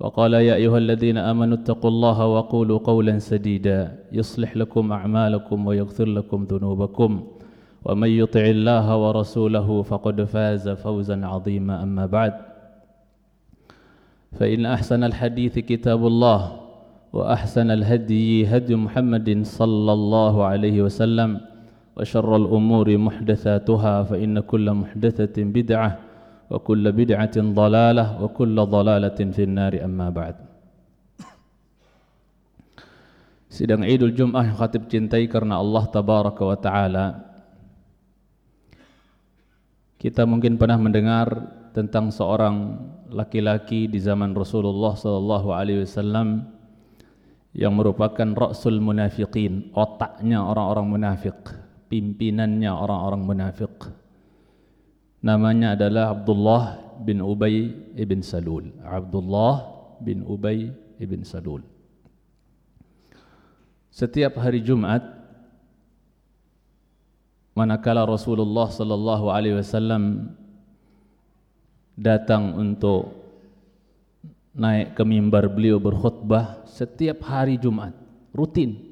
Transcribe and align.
وقال 0.00 0.32
يا 0.34 0.54
أيها 0.54 0.78
الذين 0.78 1.16
آمنوا 1.18 1.56
اتقوا 1.56 1.90
الله 1.90 2.26
وقولوا 2.26 2.78
قولا 2.78 3.18
سديدا 3.18 3.98
يصلح 4.12 4.56
لكم 4.56 4.92
أعمالكم 4.92 5.66
ويغفر 5.66 6.04
لكم 6.08 6.44
ذنوبكم 6.50 7.10
ومن 7.84 8.08
يطع 8.08 8.40
الله 8.40 8.96
ورسوله 8.96 9.82
فقد 9.82 10.24
فاز 10.24 10.68
فوزا 10.68 11.26
عظيما 11.26 11.82
أما 11.82 12.06
بعد 12.06 12.34
فإن 14.32 14.66
أحسن 14.66 15.04
الحديث 15.04 15.58
كتاب 15.58 16.06
الله 16.06 16.40
وأحسن 17.12 17.70
الهدي 17.70 18.46
هدي 18.46 18.74
محمد 18.76 19.40
صلى 19.44 19.92
الله 19.92 20.44
عليه 20.44 20.82
وسلم 20.82 21.40
وشر 21.96 22.36
الأمور 22.36 22.96
محدثاتها 22.98 24.02
فإن 24.02 24.40
كل 24.40 24.72
محدثة 24.72 25.42
بدعة 25.44 25.98
وكل 26.49 26.85
بدعة 26.91 27.35
ضلالة 27.41 28.05
وكل 28.21 28.55
ضلالة 28.55 29.19
في 29.33 29.41
النار 29.43 29.73
أما 29.81 30.09
بعد 30.09 30.35
Sidang 33.55 33.87
Idul 33.87 34.11
Jum'ah 34.11 34.51
yang 34.51 34.59
khatib 34.59 34.91
cintai 34.91 35.31
karena 35.31 35.63
Allah 35.63 35.87
Tabaraka 35.87 36.43
wa 36.43 36.57
Ta'ala 36.59 37.05
Kita 39.95 40.27
mungkin 40.27 40.59
pernah 40.59 40.75
mendengar 40.75 41.31
tentang 41.71 42.11
seorang 42.11 42.77
laki-laki 43.15 43.87
di 43.87 43.95
zaman 43.97 44.35
Rasulullah 44.35 44.91
sallallahu 44.93 45.55
alaihi 45.55 45.87
wasallam 45.87 46.51
yang 47.55 47.71
merupakan 47.79 48.27
rasul 48.35 48.83
munafiqin, 48.83 49.71
otaknya 49.71 50.43
orang-orang 50.43 50.91
munafik, 50.91 51.39
pimpinannya 51.87 52.67
orang-orang 52.67 53.23
munafik. 53.23 53.71
Namanya 55.20 55.76
adalah 55.76 56.16
Abdullah 56.16 56.80
bin 57.04 57.20
Ubay 57.20 57.72
ibn 57.96 58.24
Salul. 58.24 58.72
Abdullah 58.80 59.68
bin 60.00 60.24
Ubay 60.24 60.72
ibn 60.96 61.20
Salul. 61.28 61.60
Setiap 63.92 64.40
hari 64.40 64.64
Jumat 64.64 65.04
manakala 67.52 68.08
Rasulullah 68.08 68.72
sallallahu 68.72 69.28
alaihi 69.28 69.60
wasallam 69.60 70.32
datang 72.00 72.56
untuk 72.56 73.12
naik 74.56 74.96
ke 74.96 75.02
mimbar 75.04 75.52
beliau 75.52 75.76
berkhutbah 75.76 76.64
setiap 76.64 77.22
hari 77.28 77.60
Jumat 77.60 77.92
rutin 78.32 78.90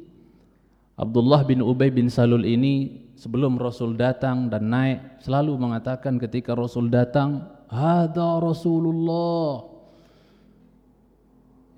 Abdullah 0.99 1.47
bin 1.47 1.65
Ubay 1.65 1.89
bin 1.89 2.13
Salul 2.13 2.45
ini 2.45 3.08
sebelum 3.19 3.59
Rasul 3.59 3.99
datang 3.99 4.47
dan 4.47 4.71
naik 4.71 5.19
selalu 5.27 5.59
mengatakan 5.59 6.23
ketika 6.23 6.55
Rasul 6.55 6.87
datang 6.87 7.51
hadza 7.67 8.39
Rasulullah. 8.39 9.67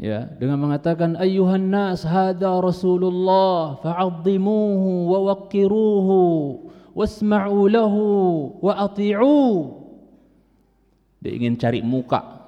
Ya 0.00 0.28
dengan 0.36 0.60
mengatakan 0.60 1.16
ayyuhan 1.16 1.72
nas 1.72 2.04
hadza 2.04 2.60
Rasulullah 2.60 3.80
fa'azzimuhu 3.80 5.08
wa 5.08 5.18
waqqiruhu 5.32 6.20
wasma'u 6.92 7.58
lahu 7.72 8.04
wa 8.60 8.84
ati'u. 8.84 9.40
Dia 11.20 11.32
ingin 11.36 11.56
cari 11.56 11.80
muka. 11.80 12.40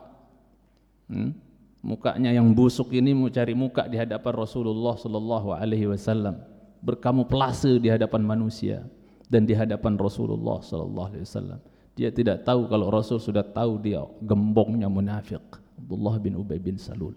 Hmm? 1.12 1.42
mukanya 1.82 2.30
yang 2.30 2.54
busuk 2.54 2.94
ini 2.94 3.10
mau 3.10 3.26
cari 3.26 3.59
muka 3.59 3.91
di 3.91 3.98
hadapan 3.98 4.32
Rasulullah 4.38 4.94
sallallahu 4.94 5.50
alaihi 5.50 5.91
wasallam 5.91 6.51
berkamuflase 6.82 7.78
di 7.78 7.88
hadapan 7.88 8.26
manusia 8.26 8.82
dan 9.31 9.47
di 9.47 9.54
hadapan 9.54 9.97
Rasulullah 9.97 10.60
sallallahu 10.60 11.09
alaihi 11.15 11.25
wasallam. 11.25 11.60
Dia 11.94 12.10
tidak 12.10 12.43
tahu 12.43 12.66
kalau 12.66 12.91
Rasul 12.91 13.20
sudah 13.22 13.44
tahu 13.44 13.78
dia 13.78 14.03
gembongnya 14.25 14.88
munafik 14.88 15.44
Abdullah 15.78 16.16
bin 16.19 16.37
Ubay 16.37 16.59
bin 16.59 16.76
Salul. 16.76 17.16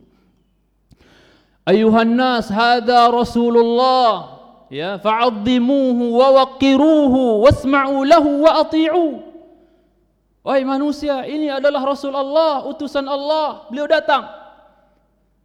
Ayuhan 1.65 2.13
nas 2.13 2.47
hada 2.47 3.09
Rasulullah. 3.09 4.37
Ya 4.69 4.97
fa'azzimuhu 4.97 6.17
wa 6.17 6.41
waqqiruhu 6.41 7.45
wasma'u 7.45 8.01
lahu 8.01 8.41
wa 8.45 8.65
ati'u. 8.65 9.21
Wahai 10.45 10.61
manusia, 10.61 11.25
ini 11.25 11.49
adalah 11.49 11.81
Rasul 11.81 12.13
Allah, 12.13 12.65
utusan 12.69 13.05
Allah. 13.05 13.65
Beliau 13.69 13.89
datang. 13.89 14.29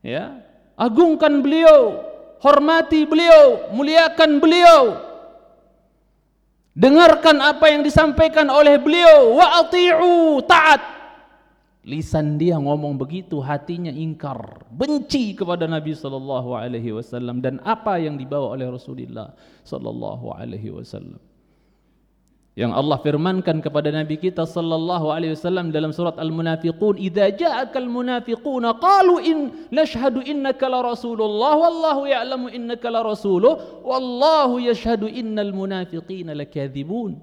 Ya, 0.04 0.44
agungkan 0.76 1.40
beliau, 1.40 2.04
hormati 2.40 3.04
beliau, 3.04 3.70
muliakan 3.72 4.40
beliau. 4.40 4.82
Dengarkan 6.74 7.44
apa 7.44 7.68
yang 7.68 7.84
disampaikan 7.84 8.48
oleh 8.48 8.80
beliau, 8.80 9.36
wa 9.36 9.60
ati'u, 9.60 10.40
taat. 10.48 10.80
Lisan 11.84 12.36
dia 12.36 12.60
ngomong 12.60 12.96
begitu, 12.96 13.40
hatinya 13.40 13.88
ingkar, 13.88 14.64
benci 14.68 15.32
kepada 15.32 15.64
Nabi 15.64 15.96
sallallahu 15.96 16.52
alaihi 16.52 16.92
wasallam 16.92 17.40
dan 17.40 17.56
apa 17.64 17.96
yang 17.96 18.20
dibawa 18.20 18.52
oleh 18.52 18.68
Rasulullah 18.68 19.32
sallallahu 19.64 20.28
alaihi 20.36 20.68
wasallam 20.68 21.16
yang 22.58 22.74
Allah 22.74 22.98
firmankan 22.98 23.62
kepada 23.62 23.94
Nabi 23.94 24.18
kita 24.18 24.42
sallallahu 24.42 25.14
alaihi 25.14 25.38
wasallam 25.38 25.70
dalam 25.70 25.94
surat 25.94 26.18
Al-Munafiqun 26.18 26.98
idza 26.98 27.30
ja'akal 27.30 27.86
munafiquna 27.86 28.74
qalu 28.82 29.14
in 29.22 29.38
nashhadu 29.70 30.18
innaka 30.26 30.66
la 30.66 30.82
rasulullah 30.82 31.54
wallahu 31.54 32.10
ya'lamu 32.10 32.50
innaka 32.50 32.90
la 32.90 33.06
rasuluh 33.06 33.82
wallahu 33.86 34.58
yashhadu 34.58 35.06
innal 35.06 35.54
munafiqina 35.54 36.34
lakadzibun 36.34 37.22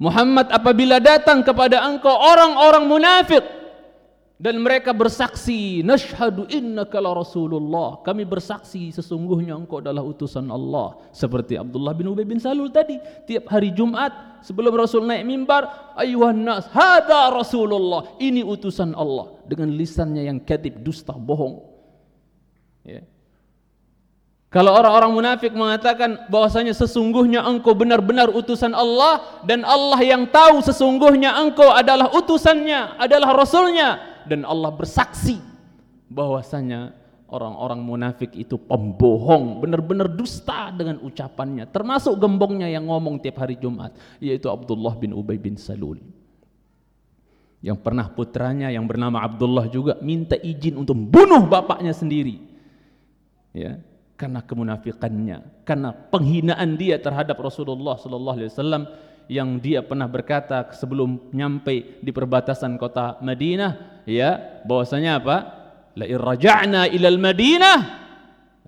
Muhammad 0.00 0.48
apabila 0.48 0.98
datang 0.98 1.44
kepada 1.44 1.84
engkau 1.84 2.12
orang-orang 2.12 2.88
munafik 2.88 3.44
dan 4.44 4.60
mereka 4.60 4.92
bersaksi 4.92 5.80
nashhadu 5.80 6.44
innaka 6.52 7.00
la 7.00 7.16
rasulullah. 7.16 8.04
Kami 8.04 8.28
bersaksi 8.28 8.92
sesungguhnya 8.92 9.56
engkau 9.56 9.80
adalah 9.80 10.04
utusan 10.04 10.52
Allah. 10.52 11.00
Seperti 11.16 11.56
Abdullah 11.56 11.96
bin 11.96 12.12
Ubay 12.12 12.28
bin 12.28 12.36
Salul 12.36 12.68
tadi 12.68 13.00
tiap 13.24 13.48
hari 13.48 13.72
Jumat 13.72 14.44
sebelum 14.44 14.76
Rasul 14.76 15.08
naik 15.08 15.24
mimbar 15.24 15.96
ayuhan 15.96 16.44
nas 16.44 16.68
hadza 16.68 17.32
rasulullah. 17.32 18.20
Ini 18.20 18.44
utusan 18.44 18.92
Allah. 18.92 19.32
Dengan 19.48 19.72
lisannya 19.72 20.28
yang 20.28 20.36
kadib 20.44 20.76
dusta 20.84 21.16
bohong. 21.16 21.64
Ya. 22.84 23.00
Kalau 24.52 24.76
orang-orang 24.76 25.24
munafik 25.24 25.56
mengatakan 25.56 26.28
bahwasanya 26.28 26.76
sesungguhnya 26.76 27.48
engkau 27.48 27.72
benar-benar 27.72 28.28
utusan 28.28 28.76
Allah 28.76 29.40
dan 29.48 29.64
Allah 29.64 29.98
yang 30.04 30.28
tahu 30.28 30.60
sesungguhnya 30.60 31.32
engkau 31.32 31.72
adalah 31.72 32.12
utusannya, 32.12 33.00
adalah 33.00 33.34
rasulnya 33.34 34.13
dan 34.28 34.44
Allah 34.44 34.72
bersaksi 34.74 35.40
bahwasanya 36.08 36.94
orang-orang 37.34 37.80
munafik 37.82 38.30
itu 38.38 38.54
pembohong, 38.54 39.58
benar-benar 39.58 40.06
dusta 40.06 40.70
dengan 40.70 41.02
ucapannya, 41.02 41.66
termasuk 41.66 42.14
gembongnya 42.20 42.70
yang 42.70 42.86
ngomong 42.86 43.18
tiap 43.18 43.42
hari 43.42 43.58
Jumat, 43.58 43.90
yaitu 44.22 44.46
Abdullah 44.46 44.94
bin 44.94 45.10
Ubay 45.10 45.40
bin 45.40 45.58
Salul. 45.58 45.98
Yang 47.64 47.80
pernah 47.80 48.06
putranya 48.12 48.68
yang 48.68 48.84
bernama 48.84 49.24
Abdullah 49.24 49.66
juga 49.72 49.96
minta 50.04 50.36
izin 50.36 50.76
untuk 50.76 51.00
membunuh 51.00 51.48
bapaknya 51.48 51.96
sendiri. 51.96 52.38
Ya, 53.56 53.80
karena 54.14 54.44
kemunafikannya, 54.44 55.64
karena 55.64 55.90
penghinaan 55.90 56.76
dia 56.76 57.00
terhadap 57.00 57.40
Rasulullah 57.40 57.96
sallallahu 57.98 58.36
alaihi 58.36 58.50
wasallam 58.52 58.82
yang 59.30 59.56
dia 59.60 59.80
pernah 59.80 60.08
berkata 60.10 60.68
sebelum 60.74 61.32
nyampe 61.32 62.00
di 62.02 62.10
perbatasan 62.12 62.76
kota 62.76 63.20
Madinah 63.24 64.04
ya 64.04 64.62
bahwasanya 64.68 65.20
apa? 65.20 65.36
La 65.94 66.06
irja'na 66.10 66.90
ila 66.90 67.08
al-Madinah 67.08 67.78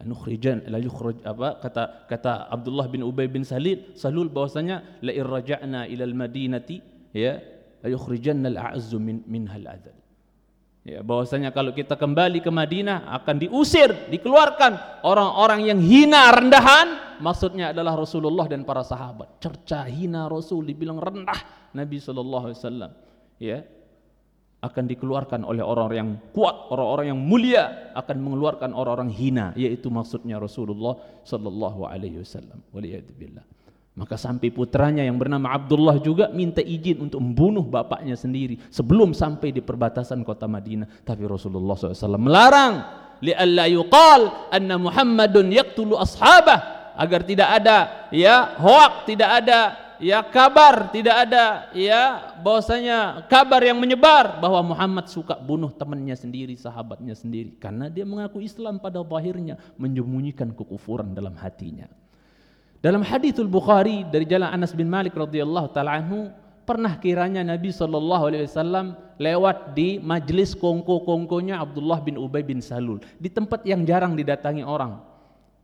nukhrijan 0.07 0.71
la 0.71 0.79
yukhraj 0.79 1.19
apa? 1.27 1.59
Kata 1.59 2.07
kata 2.07 2.33
Abdullah 2.47 2.87
bin 2.87 3.03
Ubay 3.03 3.27
bin 3.27 3.43
Salil 3.43 3.97
Salul 3.99 4.31
bahwasanya 4.31 5.03
la 5.03 5.13
irja'na 5.13 5.91
ila 5.91 6.05
al-madinati 6.07 6.79
ya 7.11 7.43
la 7.83 7.89
yukhrijanna 7.91 8.47
al-a'azzu 8.55 9.03
min 9.03 9.27
minhal 9.27 9.67
adal 9.67 10.06
ya 10.87 11.03
bahwasanya 11.03 11.51
kalau 11.51 11.75
kita 11.75 11.99
kembali 11.99 12.39
ke 12.39 12.51
Madinah 12.55 13.11
akan 13.11 13.43
diusir 13.43 14.07
dikeluarkan 14.07 15.03
orang-orang 15.03 15.67
yang 15.67 15.83
hina 15.83 16.31
rendahan 16.31 17.19
maksudnya 17.19 17.75
adalah 17.75 17.99
Rasulullah 17.99 18.47
dan 18.47 18.63
para 18.63 18.87
sahabat 18.87 19.43
cerca 19.43 19.83
hina 19.91 20.31
Rasul 20.31 20.63
dibilang 20.63 21.03
rendah 21.03 21.73
Nabi 21.75 21.99
sallallahu 21.99 22.45
alaihi 22.47 22.59
wasallam 22.63 22.93
ya 23.43 23.59
akan 24.63 24.85
dikeluarkan 24.89 25.47
oleh 25.47 25.63
orang-orang 25.63 25.99
yang 26.01 26.13
kuat, 26.33 26.73
orang-orang 26.73 27.15
yang 27.15 27.21
mulia 27.21 27.93
akan 27.93 28.17
mengeluarkan 28.19 28.75
orang-orang 28.75 29.13
hina, 29.13 29.47
yaitu 29.55 29.93
maksudnya 29.93 30.41
Rasulullah 30.41 30.97
sallallahu 31.23 31.87
alaihi 31.87 32.25
wasallam. 32.25 32.59
Waliyadzubillah. 32.75 33.45
Maka 33.97 34.21
sampai 34.21 34.53
putranya 34.53 35.01
yang 35.01 35.17
bernama 35.17 35.57
Abdullah 35.57 35.97
juga 36.05 36.29
minta 36.29 36.61
izin 36.61 37.09
untuk 37.09 37.17
membunuh 37.17 37.65
bapaknya 37.65 38.13
sendiri 38.13 38.61
sebelum 38.69 39.17
sampai 39.17 39.57
di 39.57 39.65
perbatasan 39.65 40.21
kota 40.21 40.45
Madinah. 40.45 41.01
Tapi 41.01 41.25
Rasulullah 41.25 41.73
SAW 41.73 42.21
melarang. 42.21 42.75
Li'alla 43.25 43.65
yuqal 43.65 44.53
anna 44.53 44.77
Muhammadun 44.77 45.49
yaqtulu 45.49 45.97
ashabah. 45.97 46.93
Agar 46.93 47.25
tidak 47.25 47.49
ada 47.49 48.09
ya 48.13 48.61
hoak, 48.61 49.09
tidak 49.09 49.31
ada 49.33 49.61
ya 49.97 50.21
kabar 50.29 50.93
tidak 50.93 51.17
ada 51.29 51.73
ya 51.73 52.37
bahwasanya 52.45 53.25
kabar 53.33 53.65
yang 53.65 53.81
menyebar 53.81 54.41
bahwa 54.45 54.77
Muhammad 54.77 55.09
suka 55.09 55.41
bunuh 55.41 55.73
temannya 55.73 56.13
sendiri 56.13 56.53
sahabatnya 56.53 57.17
sendiri. 57.17 57.57
Karena 57.57 57.89
dia 57.89 58.05
mengaku 58.05 58.45
Islam 58.45 58.77
pada 58.77 59.01
zahirnya 59.01 59.57
menyembunyikan 59.81 60.53
kekufuran 60.53 61.17
dalam 61.17 61.33
hatinya 61.41 61.89
dalam 62.87 63.03
hadithul 63.03 63.51
Bukhari 63.51 64.07
dari 64.07 64.23
jalan 64.31 64.47
Anas 64.47 64.71
bin 64.71 64.87
Malik 64.87 65.19
radhiyallahu 65.19 65.75
taala 65.75 65.99
anhu 65.99 66.31
pernah 66.63 66.95
kiranya 67.03 67.43
Nabi 67.43 67.75
sallallahu 67.75 68.31
alaihi 68.31 68.47
wasallam 68.47 68.95
lewat 69.19 69.75
di 69.75 69.99
majlis 69.99 70.55
kongko-kongkonya 70.55 71.59
Abdullah 71.59 71.99
bin 71.99 72.15
Ubay 72.15 72.47
bin 72.47 72.63
Salul 72.63 73.03
di 73.19 73.27
tempat 73.27 73.67
yang 73.67 73.83
jarang 73.83 74.15
didatangi 74.15 74.63
orang 74.63 75.03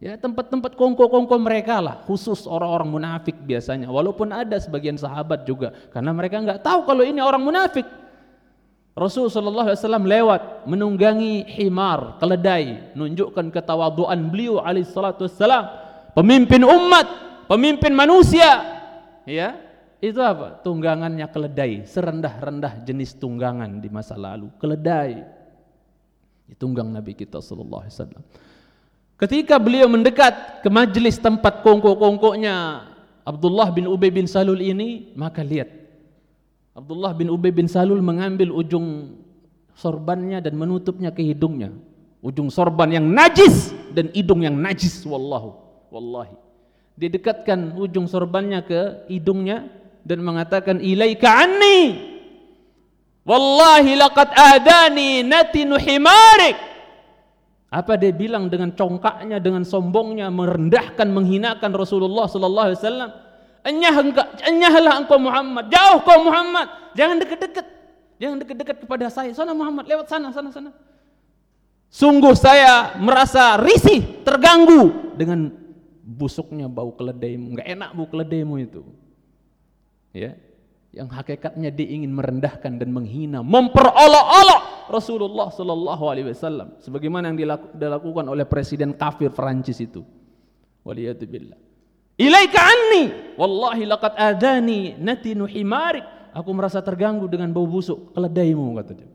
Ya 0.03 0.19
tempat-tempat 0.19 0.75
kongko-kongko 0.75 1.39
mereka 1.39 1.79
lah, 1.79 2.03
khusus 2.03 2.43
orang-orang 2.51 2.91
munafik 2.91 3.39
biasanya. 3.39 3.87
Walaupun 3.87 4.35
ada 4.35 4.59
sebagian 4.59 4.99
sahabat 4.99 5.47
juga, 5.47 5.71
karena 5.95 6.11
mereka 6.11 6.43
nggak 6.43 6.59
tahu 6.59 6.83
kalau 6.91 7.07
ini 7.07 7.23
orang 7.23 7.39
munafik. 7.39 7.87
Rasul 8.99 9.31
Shallallahu 9.31 9.71
Alaihi 9.71 9.79
Wasallam 9.79 10.03
lewat 10.03 10.43
menunggangi 10.67 11.47
himar, 11.55 12.19
keledai, 12.19 12.93
menunjukkan 12.99 13.55
ketawaduan 13.55 14.27
beliau 14.27 14.59
Alaihissalatu 14.59 15.31
Wassalam, 15.31 15.71
pemimpin 16.17 16.63
umat, 16.65 17.07
pemimpin 17.49 17.93
manusia. 17.93 18.65
Ya, 19.29 19.59
itu 20.03 20.19
apa? 20.19 20.59
Tunggangannya 20.67 21.27
keledai, 21.31 21.87
serendah-rendah 21.87 22.83
jenis 22.83 23.15
tunggangan 23.17 23.79
di 23.79 23.89
masa 23.89 24.19
lalu, 24.19 24.51
keledai. 24.59 25.23
Ditunggang 26.51 26.91
Nabi 26.91 27.17
kita 27.17 27.41
Shallallahu 27.41 27.83
Alaihi 27.87 27.95
Wasallam. 27.97 28.23
Ketika 29.17 29.57
beliau 29.63 29.87
mendekat 29.87 30.67
ke 30.67 30.69
majlis 30.69 31.23
tempat 31.23 31.63
kongko-kongkonya 31.63 32.83
Abdullah 33.23 33.71
bin 33.71 33.87
Ubay 33.87 34.11
bin 34.11 34.27
Salul 34.27 34.59
ini, 34.59 35.15
maka 35.15 35.47
lihat 35.47 35.71
Abdullah 36.75 37.15
bin 37.15 37.31
Ubay 37.31 37.55
bin 37.55 37.71
Salul 37.71 38.03
mengambil 38.03 38.51
ujung 38.51 39.15
sorbannya 39.79 40.43
dan 40.43 40.59
menutupnya 40.59 41.15
ke 41.15 41.23
hidungnya. 41.23 41.71
Ujung 42.19 42.51
sorban 42.51 42.91
yang 42.91 43.07
najis 43.07 43.71
dan 43.95 44.11
hidung 44.11 44.43
yang 44.43 44.59
najis 44.59 45.07
wallahu 45.07 45.63
wallahi. 45.93 46.35
Dia 46.97 47.13
dekatkan 47.13 47.77
ujung 47.77 48.09
sorbannya 48.09 48.65
ke 48.65 48.81
hidungnya 49.13 49.69
dan 50.03 50.25
mengatakan 50.25 50.81
ilaika 50.81 51.29
anni. 51.29 52.11
Wallahi 53.23 53.95
laqad 53.95 54.35
adani 54.35 55.23
natinu 55.23 55.79
himarik. 55.79 56.59
Apa 57.73 57.97
dia 57.97 58.13
bilang 58.13 58.53
dengan 58.53 58.69
congkaknya, 58.77 59.41
dengan 59.41 59.65
sombongnya, 59.65 60.29
merendahkan, 60.29 61.09
menghinakan 61.09 61.73
Rasulullah 61.73 62.29
sallallahu 62.29 62.67
alaihi 62.69 62.81
wasallam? 62.85 63.11
Enyah 63.65 63.97
engkau, 63.97 64.27
enyahlah 64.45 64.95
engkau 65.01 65.17
Muhammad, 65.17 65.73
jauh 65.73 66.05
kau 66.05 66.21
Muhammad, 66.21 66.69
jangan 66.93 67.17
dekat-dekat. 67.17 67.65
Jangan 68.21 68.37
dekat-dekat 68.45 68.77
kepada 68.85 69.07
saya. 69.09 69.33
Sana 69.33 69.57
Muhammad, 69.57 69.89
lewat 69.89 70.07
sana, 70.11 70.29
sana, 70.35 70.53
sana. 70.53 70.71
Sungguh 71.89 72.37
saya 72.37 72.99
merasa 73.01 73.57
risih, 73.57 74.21
terganggu 74.21 75.17
dengan 75.17 75.62
busuknya 76.03 76.67
bau 76.67 76.91
keledaimu. 76.93 77.55
Enggak 77.57 77.69
enak 77.71 77.91
bau 77.95 78.07
keledaimu 78.11 78.55
itu. 78.59 78.83
Ya, 80.13 80.37
yang 80.93 81.09
hakikatnya 81.09 81.73
dia 81.73 81.89
ingin 81.89 82.13
merendahkan 82.13 82.77
dan 82.77 82.93
menghina, 82.93 83.41
memperolok-olok 83.41 84.93
Rasulullah 84.93 85.49
sallallahu 85.49 86.05
alaihi 86.05 86.29
wasallam 86.29 86.77
sebagaimana 86.85 87.33
yang 87.33 87.39
dilakukan 87.73 88.29
oleh 88.29 88.45
presiden 88.45 88.93
kafir 88.93 89.33
Prancis 89.33 89.81
itu. 89.81 90.05
Waliyatubillah. 90.85 91.57
Ilaika 92.21 92.61
anni 92.61 93.05
wallahi 93.41 93.89
laqad 93.89 94.13
adani 94.21 94.93
natinu 95.01 95.49
himarik. 95.49 96.05
Aku 96.37 96.53
merasa 96.53 96.85
terganggu 96.85 97.25
dengan 97.25 97.53
bau 97.57 97.65
busuk 97.65 98.13
keledaimu 98.13 98.77
kata 98.77 98.93
dia. 98.93 99.09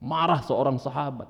Marah 0.00 0.40
seorang 0.40 0.80
sahabat. 0.80 1.28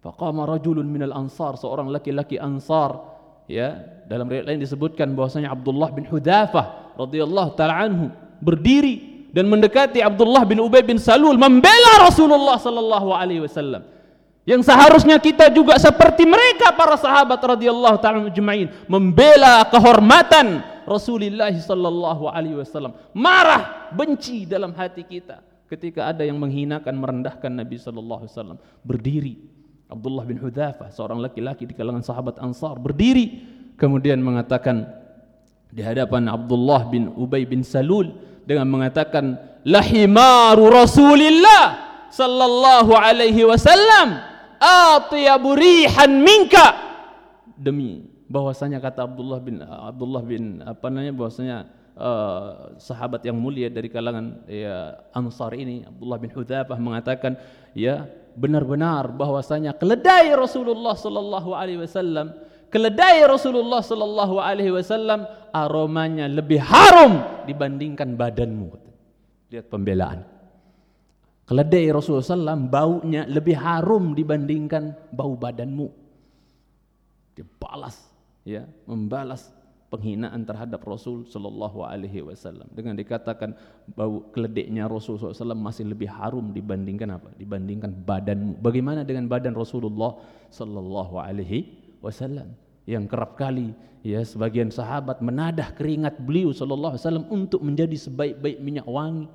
Faqama 0.00 0.48
rajulun 0.48 0.88
minal 0.88 1.12
ansar, 1.12 1.60
seorang 1.60 1.92
laki-laki 1.92 2.40
ansar 2.40 3.15
ya, 3.50 3.82
dalam 4.06 4.30
riwayat 4.30 4.46
lain 4.46 4.60
disebutkan 4.62 5.10
bahwasanya 5.14 5.50
Abdullah 5.50 5.90
bin 5.90 6.06
Hudzafah 6.06 6.94
radhiyallahu 6.94 7.50
taala 7.58 7.86
anhu 7.86 8.06
berdiri 8.38 9.28
dan 9.34 9.50
mendekati 9.50 10.00
Abdullah 10.00 10.46
bin 10.46 10.62
Ubay 10.62 10.86
bin 10.86 10.96
Salul 10.96 11.34
membela 11.36 12.06
Rasulullah 12.06 12.56
sallallahu 12.56 13.10
alaihi 13.12 13.42
wasallam. 13.42 13.84
Yang 14.46 14.70
seharusnya 14.70 15.18
kita 15.18 15.50
juga 15.50 15.74
seperti 15.74 16.22
mereka 16.22 16.70
para 16.70 16.94
sahabat 16.94 17.42
radhiyallahu 17.42 17.98
taala 17.98 18.30
majma'in 18.30 18.70
membela 18.86 19.66
kehormatan 19.66 20.62
Rasulullah 20.86 21.50
sallallahu 21.50 22.30
alaihi 22.30 22.54
wasallam. 22.54 22.94
Marah, 23.10 23.90
benci 23.90 24.46
dalam 24.46 24.70
hati 24.70 25.02
kita 25.02 25.42
ketika 25.66 26.14
ada 26.14 26.22
yang 26.22 26.38
menghinakan, 26.38 26.94
merendahkan 26.94 27.50
Nabi 27.50 27.74
sallallahu 27.74 28.22
alaihi 28.22 28.34
wasallam. 28.38 28.58
Berdiri 28.86 29.34
Abdullah 29.86 30.26
bin 30.26 30.42
Hudzafah, 30.42 30.90
seorang 30.90 31.22
laki-laki 31.22 31.62
di 31.62 31.74
kalangan 31.74 32.02
sahabat 32.02 32.42
Ansar, 32.42 32.74
berdiri 32.82 33.46
kemudian 33.78 34.18
mengatakan 34.18 34.82
di 35.70 35.78
hadapan 35.82 36.26
Abdullah 36.26 36.90
bin 36.90 37.14
Ubay 37.14 37.46
bin 37.46 37.62
Salul 37.62 38.10
dengan 38.42 38.66
mengatakan 38.66 39.38
lahimaru 39.62 40.70
Rasulillah 40.70 41.64
sallallahu 42.10 42.98
alaihi 42.98 43.46
wasallam 43.46 44.18
atyabu 44.58 45.54
rihan 45.54 46.18
minka. 46.18 46.66
Demi 47.54 48.10
bahwasanya 48.26 48.82
kata 48.82 49.06
Abdullah 49.06 49.38
bin 49.38 49.62
Abdullah 49.62 50.22
bin 50.26 50.66
apa 50.66 50.90
namanya 50.90 51.14
bahwasanya 51.14 51.56
uh, 51.96 52.76
sahabat 52.76 53.24
yang 53.24 53.36
mulia 53.36 53.72
dari 53.72 53.88
kalangan 53.88 54.44
ya 54.46 55.00
Ansar 55.16 55.56
ini 55.56 55.82
Abdullah 55.82 56.18
bin 56.20 56.30
Hudzafah 56.30 56.78
mengatakan 56.78 57.40
ya 57.72 58.06
benar-benar 58.36 59.10
bahwasanya 59.16 59.72
keledai 59.74 60.36
Rasulullah 60.36 60.94
sallallahu 60.94 61.56
alaihi 61.56 61.80
wasallam 61.82 62.36
keledai 62.68 63.24
Rasulullah 63.24 63.80
sallallahu 63.80 64.36
alaihi 64.36 64.72
wasallam 64.76 65.24
aromanya 65.56 66.28
lebih 66.28 66.60
harum 66.60 67.24
dibandingkan 67.48 68.12
badanmu. 68.12 68.68
Lihat 69.48 69.66
pembelaan. 69.72 70.20
Keledai 71.46 71.94
Rasulullah 71.94 72.26
SAW 72.26 72.66
baunya 72.66 73.22
lebih 73.22 73.54
harum 73.54 74.18
dibandingkan 74.18 75.14
bau 75.14 75.38
badanmu. 75.38 75.86
Dia 77.38 77.46
balas, 77.62 78.02
ya, 78.42 78.66
membalas 78.82 79.46
penghinaan 79.86 80.42
terhadap 80.42 80.82
Rasul 80.82 81.22
Sallallahu 81.30 81.86
Alaihi 81.86 82.22
Wasallam. 82.26 82.66
Dengan 82.74 82.98
dikatakan 82.98 83.54
bau 83.94 84.26
keledeknya 84.34 84.90
Rasul 84.90 85.18
SAW 85.18 85.54
masih 85.54 85.86
lebih 85.86 86.10
harum 86.10 86.50
dibandingkan 86.50 87.14
apa? 87.14 87.30
Dibandingkan 87.38 87.94
badanmu. 88.02 88.58
Bagaimana 88.58 89.06
dengan 89.06 89.30
badan 89.30 89.54
Rasulullah 89.54 90.18
Sallallahu 90.50 91.22
Alaihi 91.22 91.70
wasallam? 92.02 92.50
Yang 92.86 93.04
kerap 93.10 93.38
kali 93.38 93.74
ya 94.02 94.22
sebagian 94.22 94.70
sahabat 94.70 95.18
menadah 95.18 95.74
keringat 95.74 96.22
beliau 96.22 96.54
sallallahu 96.54 96.94
alaihi 96.94 97.02
wasallam 97.02 97.26
untuk 97.34 97.58
menjadi 97.66 97.98
sebaik-baik 97.98 98.58
minyak 98.62 98.86
wangi 98.86 99.26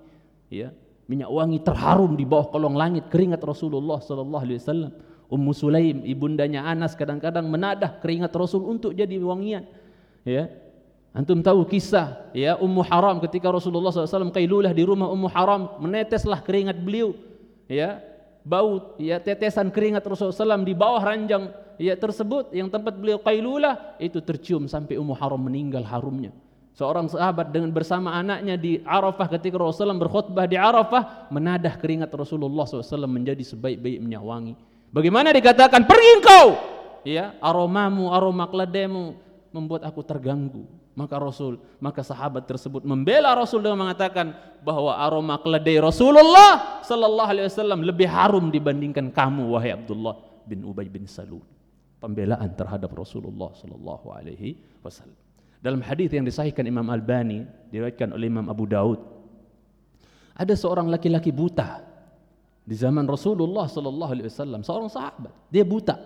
ya. 0.51 0.71
Minyak 1.11 1.27
wangi 1.27 1.59
terharum 1.59 2.15
di 2.15 2.23
bawah 2.23 2.47
kolong 2.47 2.79
langit 2.79 3.11
keringat 3.11 3.43
Rasulullah 3.43 3.99
sallallahu 3.99 4.43
alaihi 4.47 4.59
wasallam. 4.63 4.91
Ummu 5.31 5.51
Sulaim 5.55 6.03
ibundanya 6.03 6.67
Anas 6.67 6.91
kadang-kadang 6.91 7.47
menadah 7.47 8.03
keringat 8.03 8.35
Rasul 8.35 8.67
untuk 8.67 8.91
jadi 8.91 9.15
wangian 9.15 9.63
ya 10.25 10.49
Antum 11.11 11.43
tahu 11.43 11.67
kisah 11.67 12.31
ya 12.31 12.55
Ummu 12.55 12.87
Haram 12.87 13.19
ketika 13.19 13.51
Rasulullah 13.51 13.91
SAW 13.91 14.31
kailulah 14.31 14.71
di 14.71 14.87
rumah 14.87 15.11
Ummu 15.11 15.27
Haram 15.27 15.75
meneteslah 15.83 16.39
keringat 16.39 16.79
beliau 16.79 17.11
ya 17.67 17.99
bau 18.47 18.95
ya 18.95 19.19
tetesan 19.19 19.67
keringat 19.75 20.07
Rasulullah 20.07 20.55
SAW 20.55 20.63
di 20.63 20.71
bawah 20.71 21.03
ranjang 21.03 21.51
ya 21.75 21.99
tersebut 21.99 22.55
yang 22.55 22.71
tempat 22.71 22.95
beliau 22.95 23.19
qailulah 23.19 23.99
itu 23.99 24.23
tercium 24.23 24.71
sampai 24.71 24.95
Ummu 24.95 25.11
Haram 25.19 25.41
meninggal 25.43 25.83
harumnya. 25.83 26.31
Seorang 26.71 27.11
sahabat 27.11 27.51
dengan 27.51 27.75
bersama 27.75 28.15
anaknya 28.15 28.55
di 28.55 28.79
Arafah 28.87 29.27
ketika 29.35 29.59
Rasulullah 29.59 29.99
berkhutbah 29.99 30.47
di 30.47 30.55
Arafah 30.55 31.27
menadah 31.27 31.75
keringat 31.75 32.07
Rasulullah 32.15 32.63
SAW 32.63 33.11
menjadi 33.11 33.43
sebaik-baik 33.43 33.99
minyak 33.99 34.23
wangi. 34.23 34.55
Bagaimana 34.95 35.35
dikatakan 35.35 35.83
pergi 35.83 36.09
engkau? 36.23 36.47
Ya, 37.03 37.35
aromamu, 37.43 38.15
aroma 38.15 38.47
keledaimu 38.47 39.19
membuat 39.51 39.83
aku 39.83 40.01
terganggu. 40.01 40.63
Maka 40.95 41.15
Rasul, 41.19 41.59
maka 41.79 42.03
sahabat 42.03 42.47
tersebut 42.47 42.83
membela 42.83 43.31
Rasul 43.35 43.63
dengan 43.63 43.87
mengatakan 43.87 44.35
bahwa 44.63 44.95
aroma 44.95 45.39
keledai 45.39 45.79
Rasulullah 45.79 46.83
sallallahu 46.83 47.29
alaihi 47.31 47.47
wasallam 47.47 47.79
lebih 47.83 48.07
harum 48.11 48.51
dibandingkan 48.51 49.11
kamu 49.11 49.51
wahai 49.51 49.75
Abdullah 49.75 50.19
bin 50.47 50.63
Ubay 50.67 50.87
bin 50.91 51.07
Salul. 51.07 51.43
Pembelaan 52.01 52.49
terhadap 52.57 52.91
Rasulullah 52.97 53.53
sallallahu 53.53 54.09
alaihi 54.11 54.57
wasallam. 54.81 55.15
Dalam 55.61 55.79
hadis 55.85 56.09
yang 56.09 56.25
disahihkan 56.25 56.65
Imam 56.65 56.89
Albani, 56.89 57.45
diriwayatkan 57.69 58.17
oleh 58.17 58.25
Imam 58.25 58.49
Abu 58.49 58.65
Daud, 58.65 58.97
ada 60.33 60.57
seorang 60.57 60.89
laki-laki 60.89 61.29
buta 61.29 61.85
di 62.65 62.73
zaman 62.73 63.05
Rasulullah 63.05 63.69
sallallahu 63.69 64.11
alaihi 64.11 64.27
wasallam, 64.27 64.65
seorang 64.65 64.89
sahabat. 64.89 65.29
Dia 65.53 65.61
buta. 65.61 66.01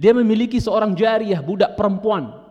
Dia 0.00 0.16
memiliki 0.16 0.56
seorang 0.56 0.96
jariah 0.96 1.40
budak 1.44 1.76
perempuan 1.76 2.45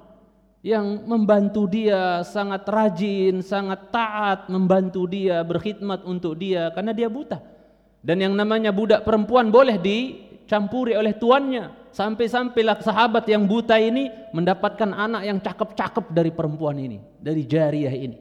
yang 0.65 1.05
membantu 1.05 1.69
dia 1.69 2.25
sangat 2.25 2.65
rajin, 2.65 3.45
sangat 3.45 3.93
taat 3.93 4.49
membantu 4.49 5.05
dia, 5.05 5.45
berkhidmat 5.45 6.01
untuk 6.01 6.41
dia 6.41 6.73
karena 6.73 6.89
dia 6.89 7.05
buta. 7.05 7.37
Dan 8.01 8.17
yang 8.25 8.33
namanya 8.33 8.73
budak 8.73 9.05
perempuan 9.05 9.53
boleh 9.53 9.77
dicampuri 9.77 10.97
oleh 10.97 11.13
tuannya. 11.13 11.93
Sampai-sampailah 11.93 12.81
sahabat 12.81 13.29
yang 13.29 13.45
buta 13.45 13.77
ini 13.77 14.09
mendapatkan 14.33 14.89
anak 14.89 15.21
yang 15.29 15.37
cakep-cakep 15.37 16.09
dari 16.09 16.33
perempuan 16.33 16.81
ini, 16.81 16.97
dari 17.21 17.45
jariah 17.45 17.93
ini. 17.93 18.17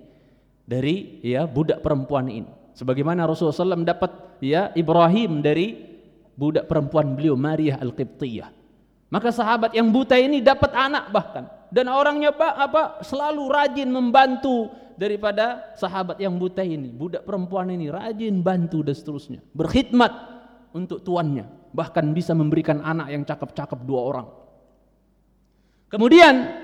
Dari 0.68 1.24
ya 1.24 1.48
budak 1.48 1.80
perempuan 1.80 2.28
ini. 2.28 2.52
Sebagaimana 2.76 3.24
Rasulullah 3.24 3.56
SAW 3.56 3.80
mendapat 3.88 4.36
ya 4.44 4.68
Ibrahim 4.76 5.40
dari 5.40 5.80
budak 6.36 6.68
perempuan 6.68 7.16
beliau 7.16 7.40
Maria 7.40 7.80
Al-Qibtiyah. 7.80 8.52
Maka 9.08 9.32
sahabat 9.32 9.72
yang 9.72 9.88
buta 9.88 10.16
ini 10.16 10.44
dapat 10.44 10.72
anak 10.76 11.08
bahkan 11.08 11.44
dan 11.74 11.90
orangnya 11.90 12.30
apa, 12.30 12.48
apa 12.54 12.82
selalu 13.02 13.50
rajin 13.50 13.90
membantu 13.90 14.70
daripada 14.94 15.74
sahabat 15.74 16.22
yang 16.22 16.38
buta 16.38 16.62
ini. 16.62 16.94
Budak 16.94 17.26
perempuan 17.26 17.66
ini 17.74 17.90
rajin 17.90 18.38
bantu 18.46 18.86
dan 18.86 18.94
seterusnya. 18.94 19.42
Berkhidmat 19.50 20.12
untuk 20.70 21.02
tuannya. 21.02 21.50
Bahkan 21.74 22.14
bisa 22.14 22.30
memberikan 22.30 22.78
anak 22.78 23.10
yang 23.10 23.26
cakep-cakep 23.26 23.82
dua 23.82 24.00
orang. 24.06 24.26
Kemudian 25.90 26.62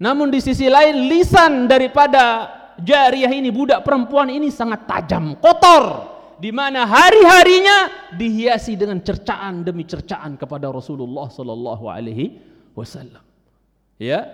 namun 0.00 0.32
di 0.32 0.40
sisi 0.40 0.72
lain 0.72 1.04
lisan 1.12 1.68
daripada 1.68 2.48
jariah 2.80 3.28
ini 3.28 3.52
budak 3.52 3.84
perempuan 3.84 4.32
ini 4.32 4.48
sangat 4.48 4.88
tajam 4.88 5.36
kotor. 5.36 6.16
Di 6.40 6.48
mana 6.48 6.88
hari-harinya 6.88 8.08
dihiasi 8.16 8.72
dengan 8.72 9.04
cercaan 9.04 9.68
demi 9.68 9.84
cercaan 9.84 10.40
kepada 10.40 10.72
Rasulullah 10.72 11.28
sallallahu 11.28 11.90
alaihi 11.90 12.38
wasallam 12.78 13.27
ya. 14.00 14.24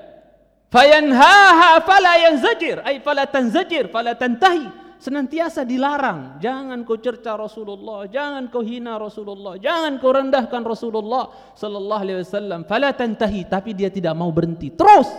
Fayanhaha 0.70 1.82
fala 1.82 2.12
yanzajir. 2.18 2.82
Ay 2.84 3.00
fala 3.02 3.26
tanzajir 3.26 3.90
fala 3.90 4.14
tantahi. 4.14 4.84
Senantiasa 5.00 5.68
dilarang. 5.68 6.40
Jangan 6.40 6.80
kau 6.88 6.96
cerca 6.96 7.36
Rasulullah 7.36 8.08
jangan 8.08 8.48
kau 8.48 8.64
hina 8.64 8.96
Rasulullah 8.96 9.60
jangan 9.60 10.00
kau 10.00 10.16
rendahkan 10.16 10.62
Rasulullah 10.64 11.28
sallallahu 11.56 12.02
alaihi 12.04 12.18
wasallam. 12.24 12.60
Fala 12.64 12.94
tantahi 12.94 13.44
tapi 13.48 13.76
dia 13.76 13.92
tidak 13.92 14.16
mau 14.16 14.32
berhenti. 14.32 14.72
Terus 14.72 15.10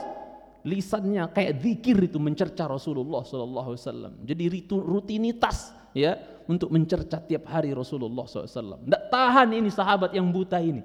lisannya 0.66 1.30
kayak 1.30 1.62
zikir 1.62 1.98
itu 2.10 2.18
mencerca 2.18 2.66
Rasulullah 2.66 3.22
sallallahu 3.22 3.68
alaihi 3.74 3.84
wasallam. 3.86 4.14
Jadi 4.26 4.44
rutinitas 4.74 5.76
ya 5.94 6.18
untuk 6.46 6.70
mencerca 6.70 7.22
tiap 7.22 7.50
hari 7.50 7.74
Rasulullah 7.74 8.26
SAW. 8.28 8.86
Tidak 8.86 9.04
tahan 9.10 9.50
ini 9.54 9.70
sahabat 9.70 10.14
yang 10.14 10.30
buta 10.30 10.62
ini. 10.62 10.82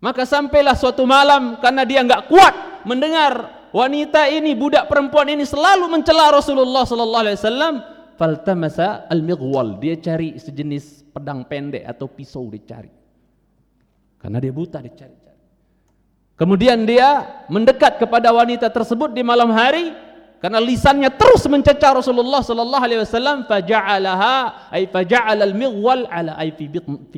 Maka 0.00 0.28
sampailah 0.28 0.76
suatu 0.76 1.04
malam 1.08 1.56
karena 1.60 1.82
dia 1.84 2.00
nggak 2.04 2.28
kuat 2.28 2.54
mendengar 2.86 3.66
wanita 3.74 4.30
ini 4.30 4.54
budak 4.54 4.86
perempuan 4.86 5.26
ini 5.28 5.42
selalu 5.42 5.90
mencela 5.90 6.32
Rasulullah 6.32 6.86
sallallahu 6.86 7.22
alaihi 7.26 7.38
wasallam 7.42 7.74
faltamasa 8.14 9.10
al-mighwal. 9.10 9.76
Dia 9.82 9.98
cari 9.98 10.38
sejenis 10.38 11.10
pedang 11.10 11.44
pendek 11.44 11.84
atau 11.84 12.06
pisau 12.06 12.46
dicari. 12.48 12.88
Karena 14.16 14.38
dia 14.40 14.54
buta 14.54 14.80
dicari 14.80 15.14
cari 15.26 15.36
kemudian 16.36 16.84
dia 16.84 17.42
mendekat 17.48 17.98
kepada 17.98 18.30
wanita 18.30 18.68
tersebut 18.68 19.10
di 19.16 19.24
malam 19.24 19.50
hari 19.50 19.92
karena 20.36 20.60
lisannya 20.60 21.08
terus 21.16 21.48
mencecar 21.48 21.96
Rasulullah 21.96 22.44
sallallahu 22.44 22.84
alaihi 22.84 23.00
wasallam 23.02 23.48
faja'alaha 23.48 24.68
ay 24.68 24.84
faja'al 24.92 25.40
al-mighwal 25.40 26.04
ala 26.12 26.36
ay 26.36 26.52
fi 26.52 26.68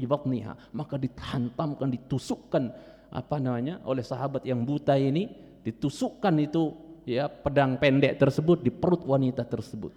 batniha. 0.06 0.54
Maka 0.70 0.94
dihantamkan 0.96 1.90
ditusukkan 1.98 2.70
apa 3.10 3.36
namanya 3.42 3.82
oleh 3.82 4.06
sahabat 4.06 4.46
yang 4.46 4.62
buta 4.62 4.94
ini 4.94 5.47
ditusukkan 5.68 6.34
itu 6.40 6.72
ya 7.04 7.28
pedang 7.28 7.76
pendek 7.76 8.16
tersebut 8.16 8.64
di 8.64 8.72
perut 8.72 9.04
wanita 9.04 9.44
tersebut. 9.44 9.92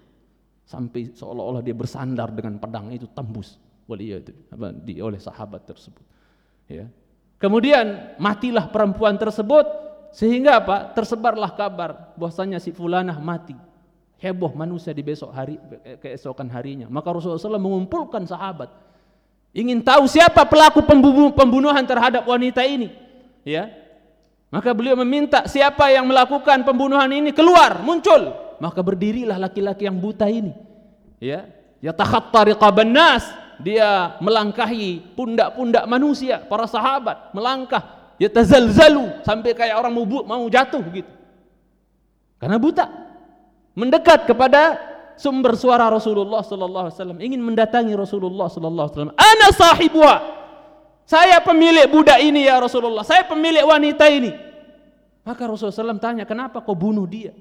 Sampai 0.68 1.12
seolah-olah 1.12 1.64
dia 1.64 1.76
bersandar 1.76 2.32
dengan 2.32 2.60
pedang 2.60 2.92
itu 2.92 3.08
tembus. 3.12 3.56
Wali 3.88 4.12
itu 4.12 4.32
di, 4.84 5.00
oleh 5.04 5.20
sahabat 5.20 5.68
tersebut 5.68 6.04
ya. 6.68 6.88
Kemudian 7.42 8.16
matilah 8.22 8.70
perempuan 8.70 9.18
tersebut 9.18 9.66
sehingga 10.14 10.62
apa? 10.62 10.92
Tersebarlah 10.94 11.52
kabar 11.58 12.14
bahwasanya 12.16 12.62
si 12.62 12.70
fulanah 12.72 13.18
mati. 13.18 13.58
Heboh 14.22 14.54
manusia 14.54 14.94
di 14.94 15.02
besok 15.02 15.34
hari 15.34 15.58
keesokan 15.98 16.46
harinya. 16.54 16.86
Maka 16.86 17.10
Rasulullah 17.10 17.42
SAW 17.42 17.58
mengumpulkan 17.58 18.22
sahabat. 18.30 18.70
Ingin 19.52 19.82
tahu 19.82 20.06
siapa 20.06 20.46
pelaku 20.46 20.86
pembunuhan 21.34 21.84
terhadap 21.84 22.24
wanita 22.24 22.62
ini 22.64 22.94
ya 23.42 23.81
maka 24.52 24.76
beliau 24.76 25.00
meminta 25.00 25.48
siapa 25.48 25.88
yang 25.96 26.04
melakukan 26.12 26.68
pembunuhan 26.68 27.08
ini 27.08 27.32
keluar, 27.32 27.80
muncul. 27.80 28.36
Maka 28.60 28.84
berdirilah 28.84 29.40
laki-laki 29.40 29.88
yang 29.88 29.96
buta 29.96 30.28
ini. 30.28 30.52
Ya, 31.24 31.48
ya 31.80 31.96
takhatta 31.96 32.52
riqaban 32.52 32.92
nas. 32.92 33.24
Dia 33.62 34.18
melangkahi 34.20 35.16
pundak-pundak 35.16 35.86
manusia, 35.86 36.42
para 36.42 36.66
sahabat, 36.66 37.30
melangkah, 37.30 38.14
ya 38.18 38.26
tazalzalu 38.26 39.22
sampai 39.22 39.54
kayak 39.54 39.78
orang 39.78 39.94
mau 39.94 40.06
mau 40.26 40.44
jatuh 40.50 40.82
gitu. 40.90 41.14
Karena 42.42 42.58
buta. 42.58 42.90
Mendekat 43.78 44.26
kepada 44.26 44.82
sumber 45.14 45.54
suara 45.54 45.88
Rasulullah 45.94 46.42
sallallahu 46.42 46.90
alaihi 46.90 46.98
wasallam, 46.98 47.20
ingin 47.22 47.40
mendatangi 47.40 47.94
Rasulullah 47.94 48.50
sallallahu 48.50 48.86
alaihi 48.90 48.98
wasallam. 48.98 49.16
Ana 49.16 49.48
sahibuha. 49.54 50.41
Saya 51.06 51.44
pemilik 51.44 51.86
budak 51.92 52.20
ini 52.24 52.48
ya 52.48 52.62
Rasulullah. 52.62 53.04
Saya 53.04 53.28
pemilik 53.28 53.64
wanita 53.66 54.08
ini. 54.08 54.32
Maka 55.22 55.46
Rasulullah 55.46 55.94
SAW 55.94 56.02
tanya, 56.02 56.26
kenapa 56.26 56.64
kau 56.66 56.74
bunuh 56.74 57.06
dia? 57.06 57.36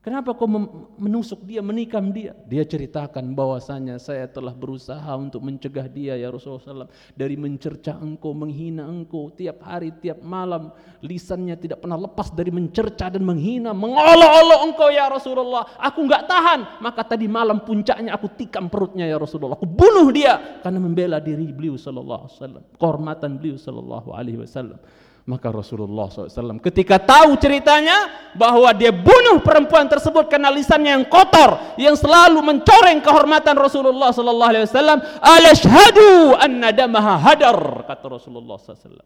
Kenapa 0.00 0.32
kau 0.32 0.48
menusuk 0.96 1.44
dia, 1.44 1.60
menikam 1.60 2.08
dia? 2.08 2.32
Dia 2.48 2.64
ceritakan 2.64 3.36
bahwasanya 3.36 4.00
saya 4.00 4.24
telah 4.24 4.56
berusaha 4.56 5.12
untuk 5.12 5.44
mencegah 5.44 5.92
dia 5.92 6.16
ya 6.16 6.32
Rasulullah 6.32 6.88
SAW 6.88 6.88
dari 7.12 7.36
mencerca 7.36 8.00
engkau, 8.00 8.32
menghina 8.32 8.88
engkau 8.88 9.28
tiap 9.28 9.60
hari, 9.60 9.92
tiap 10.00 10.24
malam. 10.24 10.72
Lisannya 11.04 11.52
tidak 11.60 11.84
pernah 11.84 12.00
lepas 12.00 12.32
dari 12.32 12.48
mencerca 12.48 13.12
dan 13.12 13.28
menghina, 13.28 13.76
mengolok-olok 13.76 14.60
engkau 14.72 14.88
ya 14.88 15.04
Rasulullah. 15.12 15.68
Aku 15.76 16.00
nggak 16.08 16.24
tahan. 16.24 16.60
Maka 16.80 17.04
tadi 17.04 17.28
malam 17.28 17.60
puncaknya 17.60 18.16
aku 18.16 18.32
tikam 18.40 18.72
perutnya 18.72 19.04
ya 19.04 19.20
Rasulullah. 19.20 19.60
Aku 19.60 19.68
bunuh 19.68 20.08
dia 20.16 20.64
karena 20.64 20.80
membela 20.80 21.20
diri 21.20 21.52
beliau 21.52 21.76
Sallallahu 21.76 22.24
Alaihi 22.24 22.36
Wasallam, 22.40 22.64
kehormatan 22.80 23.30
beliau 23.36 23.60
Sallallahu 23.60 24.16
Alaihi 24.16 24.40
Wasallam. 24.40 24.80
Maka 25.28 25.52
Rasulullah 25.52 26.08
SAW 26.08 26.58
ketika 26.64 26.96
tahu 26.96 27.36
ceritanya 27.36 28.08
bahwa 28.32 28.72
dia 28.72 28.88
bunuh 28.88 29.44
perempuan 29.44 29.84
tersebut 29.84 30.26
karena 30.32 30.48
lisannya 30.48 30.96
yang 30.96 31.06
kotor 31.06 31.76
yang 31.76 31.92
selalu 31.92 32.40
mencoreng 32.40 33.04
kehormatan 33.04 33.54
Rasulullah 33.54 34.10
SAW. 34.16 35.00
Alashhadu 35.20 36.34
anna 36.40 36.72
damaha 36.72 37.20
hadar 37.20 37.84
kata 37.84 38.06
Rasulullah 38.08 38.56
SAW. 38.56 39.04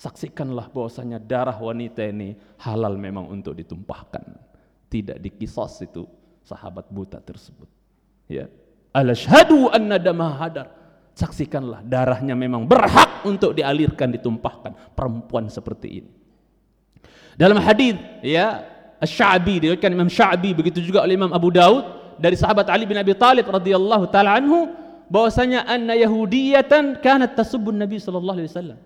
Saksikanlah 0.00 0.72
bahwasanya 0.72 1.20
darah 1.20 1.56
wanita 1.60 2.00
ini 2.08 2.32
halal 2.64 2.96
memang 2.96 3.28
untuk 3.28 3.52
ditumpahkan, 3.52 4.24
tidak 4.88 5.20
dikisos 5.20 5.84
itu 5.84 6.08
sahabat 6.40 6.88
buta 6.88 7.20
tersebut. 7.20 7.68
Ya, 8.24 8.48
alashhadu 8.96 9.68
anna 9.68 10.00
damaha 10.00 10.48
hadar 10.48 10.79
saksikanlah 11.20 11.84
darahnya 11.84 12.32
memang 12.32 12.64
berhak 12.64 13.28
untuk 13.28 13.52
dialirkan 13.52 14.08
ditumpahkan 14.16 14.96
perempuan 14.96 15.52
seperti 15.52 16.00
ini 16.00 16.10
dalam 17.36 17.60
hadis 17.60 18.00
ya 18.24 18.64
Asy-Sya'bi 19.00 19.64
diriwayatkan 19.64 19.92
Imam 19.92 20.08
Sya'bi 20.08 20.56
begitu 20.56 20.80
juga 20.80 21.04
oleh 21.04 21.16
Imam 21.16 21.32
Abu 21.32 21.52
Daud 21.52 22.16
dari 22.20 22.36
sahabat 22.36 22.68
Ali 22.68 22.84
bin 22.84 23.00
Abi 23.00 23.16
Thalib 23.16 23.48
radhiyallahu 23.48 24.12
taala 24.12 24.36
anhu 24.36 24.68
bahwasanya 25.08 25.64
anna 25.64 25.96
yahudiyatan 25.96 27.00
kanat 27.00 27.34
tasubbun 27.34 27.80
Nabi 27.80 27.98
sallallahu 27.98 28.38
alaihi 28.38 28.52
wasallam. 28.52 28.78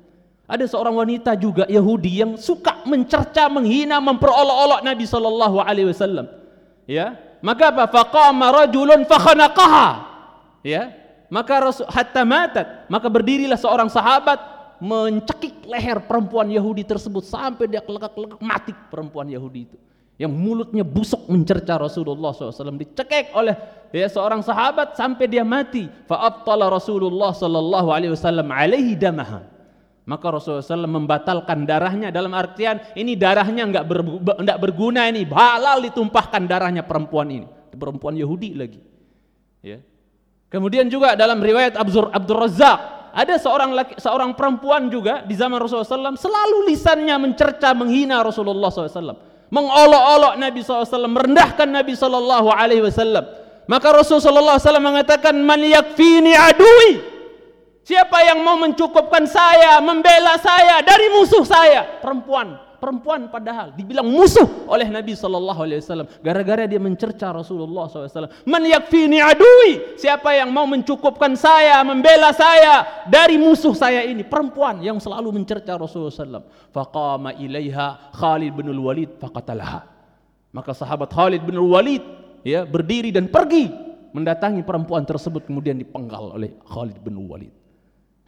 Ada 0.45 0.65
seorang 0.69 0.95
wanita 0.97 1.33
juga 1.41 1.65
Yahudi 1.65 2.21
yang 2.21 2.37
suka 2.37 2.85
mencerca, 2.85 3.49
menghina, 3.49 3.97
memperolok-olok 3.97 4.85
Nabi 4.85 5.05
sallallahu 5.09 5.57
alaihi 5.57 5.89
wasallam. 5.89 6.29
Ya. 6.85 7.17
Maka 7.41 7.73
apa? 7.73 7.89
Faqama 7.89 8.53
rajulun 8.53 9.09
fakhanaqaha. 9.09 9.89
Ya. 10.61 10.93
Maka 11.35 11.55
Rasul 11.59 11.91
hatta 11.91 12.23
matat, 12.23 12.87
maka 12.87 13.11
berdirilah 13.11 13.59
seorang 13.59 13.91
sahabat 13.91 14.39
mencekik 14.79 15.67
leher 15.67 15.99
perempuan 16.07 16.47
Yahudi 16.47 16.87
tersebut 16.87 17.27
sampai 17.27 17.67
dia 17.67 17.83
kelekak-kelekak 17.83 18.39
mati 18.39 18.71
perempuan 18.87 19.27
Yahudi 19.27 19.67
itu. 19.67 19.79
Yang 20.15 20.31
mulutnya 20.31 20.87
busuk 20.87 21.27
mencerca 21.27 21.75
Rasulullah 21.75 22.31
SAW 22.31 22.79
dicekik 22.79 23.35
oleh 23.35 23.59
ya, 23.91 24.07
seorang 24.07 24.47
sahabat 24.47 24.95
sampai 24.95 25.27
dia 25.27 25.43
mati. 25.43 25.91
Fa'abtala 26.07 26.71
Rasulullah 26.71 27.35
sallallahu 27.35 27.91
alaihi 27.91 28.15
alaihi 28.15 28.95
damaha. 28.95 29.43
Maka 30.07 30.39
Rasulullah 30.39 30.63
SAW 30.63 30.87
membatalkan 30.87 31.67
darahnya 31.67 32.15
dalam 32.15 32.31
artian 32.31 32.79
ini 32.95 33.19
darahnya 33.19 33.67
enggak, 33.67 33.91
ber, 33.91 34.07
enggak 34.39 34.59
berguna 34.63 35.11
ini 35.11 35.27
halal 35.27 35.83
ditumpahkan 35.83 36.47
darahnya 36.47 36.87
perempuan 36.87 37.27
ini 37.43 37.47
perempuan 37.75 38.15
Yahudi 38.15 38.55
lagi. 38.55 38.79
Ya 39.67 39.83
kemudian 40.55 40.87
juga 40.87 41.19
dalam 41.19 41.43
riwayat 41.43 41.75
Abdur 41.75 42.15
Abdur 42.15 42.39
Razak 42.47 43.11
ada 43.11 43.35
seorang 43.39 43.75
laki, 43.75 43.99
seorang 43.99 44.39
perempuan 44.39 44.87
juga 44.87 45.27
di 45.27 45.35
zaman 45.35 45.59
Rasulullah 45.59 46.15
SAW 46.15 46.19
selalu 46.19 46.71
lisannya 46.71 47.15
mencerca 47.19 47.75
menghina 47.75 48.23
Rasulullah 48.23 48.71
SAW 48.71 49.35
mengolok-olok 49.55 50.35
Nabi 50.35 50.67
SAW, 50.67 51.07
merendahkan 51.07 51.69
Nabi 51.71 51.95
SAW. 51.95 52.51
Alaihi 52.51 52.83
Wasallam. 52.83 53.23
Maka 53.71 53.95
Rasulullah 53.95 54.59
SAW 54.59 54.83
mengatakan, 54.83 55.39
"Man 55.39 55.63
yakfini 55.63 56.35
adui." 56.35 57.15
Siapa 57.85 58.25
yang 58.25 58.41
mau 58.41 58.57
mencukupkan 58.57 59.29
saya, 59.29 59.79
membela 59.79 60.41
saya 60.41 60.81
dari 60.81 61.13
musuh 61.13 61.45
saya? 61.45 62.01
Perempuan 62.01 62.64
perempuan 62.85 63.33
padahal 63.33 63.73
dibilang 63.73 64.05
musuh 64.05 64.69
oleh 64.69 64.85
Nabi 64.93 65.17
sallallahu 65.17 65.57
alaihi 65.65 65.81
wasallam 65.81 66.05
gara-gara 66.21 66.69
dia 66.69 66.77
mencerca 66.77 67.33
Rasulullah 67.33 67.89
SAW. 67.89 68.29
Man 68.45 68.69
yakfini 68.69 69.25
adui? 69.25 69.97
Siapa 69.97 70.37
yang 70.37 70.53
mau 70.53 70.69
mencukupkan 70.69 71.33
saya, 71.33 71.81
membela 71.81 72.37
saya 72.37 73.09
dari 73.09 73.41
musuh 73.41 73.73
saya 73.73 74.05
ini? 74.05 74.21
Perempuan 74.21 74.85
yang 74.85 75.01
selalu 75.01 75.33
mencerca 75.33 75.81
Rasulullah 75.81 76.13
SAW. 76.13 76.45
Faqama 76.77 77.33
ilaiha 77.41 78.13
Khalid 78.13 78.53
bin 78.53 78.69
Walid 78.77 79.17
faqatalaha. 79.17 79.89
Maka 80.53 80.77
sahabat 80.77 81.09
Khalid 81.09 81.41
bin 81.41 81.57
Walid 81.57 82.05
ya 82.45 82.69
berdiri 82.69 83.09
dan 83.09 83.33
pergi 83.33 83.73
mendatangi 84.13 84.61
perempuan 84.61 85.09
tersebut 85.09 85.49
kemudian 85.49 85.81
dipenggal 85.81 86.37
oleh 86.37 86.53
Khalid 86.69 87.01
bin 87.01 87.17
Walid. 87.25 87.51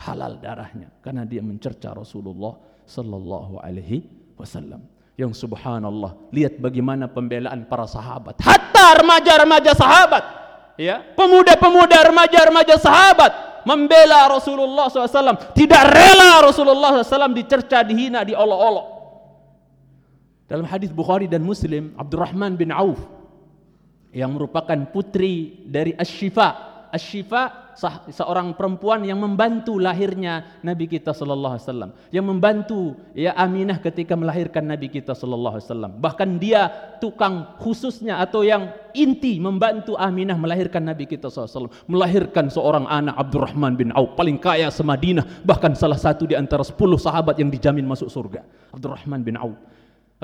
Halal 0.00 0.40
darahnya 0.40 0.88
karena 1.04 1.28
dia 1.28 1.44
mencerca 1.44 1.92
Rasulullah 1.92 2.56
sallallahu 2.86 3.60
alaihi 3.60 4.25
wasallam. 4.36 4.84
Yang 5.16 5.40
subhanallah, 5.40 6.28
lihat 6.28 6.60
bagaimana 6.60 7.08
pembelaan 7.08 7.64
para 7.64 7.88
sahabat. 7.88 8.36
Hatta 8.44 9.00
remaja-remaja 9.00 9.72
sahabat, 9.72 10.24
ya, 10.76 11.00
pemuda-pemuda 11.16 12.04
remaja-remaja 12.12 12.76
sahabat 12.76 13.32
membela 13.64 14.28
Rasulullah 14.28 14.92
SAW. 14.92 15.56
Tidak 15.56 15.82
rela 15.88 16.44
Rasulullah 16.44 17.00
SAW 17.00 17.32
dicerca, 17.32 17.80
dihina, 17.80 18.22
diolok-olok. 18.28 18.86
Dalam 20.46 20.62
hadis 20.68 20.94
Bukhari 20.94 21.26
dan 21.26 21.42
Muslim, 21.42 21.96
Abdurrahman 21.98 22.54
bin 22.54 22.70
Auf 22.70 23.02
yang 24.14 24.30
merupakan 24.36 24.78
putri 24.94 25.64
dari 25.66 25.90
Asy-Syifa. 25.98 27.65
Seorang 28.08 28.56
perempuan 28.56 29.04
yang 29.04 29.20
membantu 29.20 29.76
lahirnya 29.76 30.60
Nabi 30.64 30.88
kita 30.88 31.12
sallallahu 31.12 31.54
alaihi 31.60 31.66
wasallam, 31.68 31.90
yang 32.08 32.24
membantu 32.24 32.96
ya 33.12 33.36
Aminah 33.36 33.78
ketika 33.84 34.16
melahirkan 34.16 34.64
Nabi 34.64 34.88
kita 34.88 35.12
sallallahu 35.12 35.60
alaihi 35.60 35.68
wasallam. 35.68 35.92
Bahkan 36.00 36.28
dia 36.40 36.72
tukang 36.98 37.56
khususnya 37.60 38.16
atau 38.24 38.40
yang 38.40 38.72
inti 38.96 39.36
membantu 39.36 39.92
Aminah 40.00 40.40
melahirkan 40.40 40.88
Nabi 40.88 41.04
kita 41.04 41.28
sallallahu 41.28 41.44
alaihi 41.44 41.56
wasallam, 41.60 41.74
melahirkan 41.84 42.46
seorang 42.48 42.84
anak 42.88 43.14
Abdurrahman 43.20 43.76
bin 43.76 43.92
Auf 43.92 44.16
paling 44.16 44.40
kaya 44.40 44.72
semadinah, 44.72 45.44
bahkan 45.44 45.76
salah 45.76 46.00
satu 46.00 46.24
di 46.24 46.32
antara 46.32 46.64
10 46.64 46.74
sahabat 46.96 47.36
yang 47.36 47.52
dijamin 47.52 47.84
masuk 47.84 48.08
surga. 48.08 48.40
Abdurrahman 48.72 49.20
bin 49.20 49.36
Auf. 49.36 49.56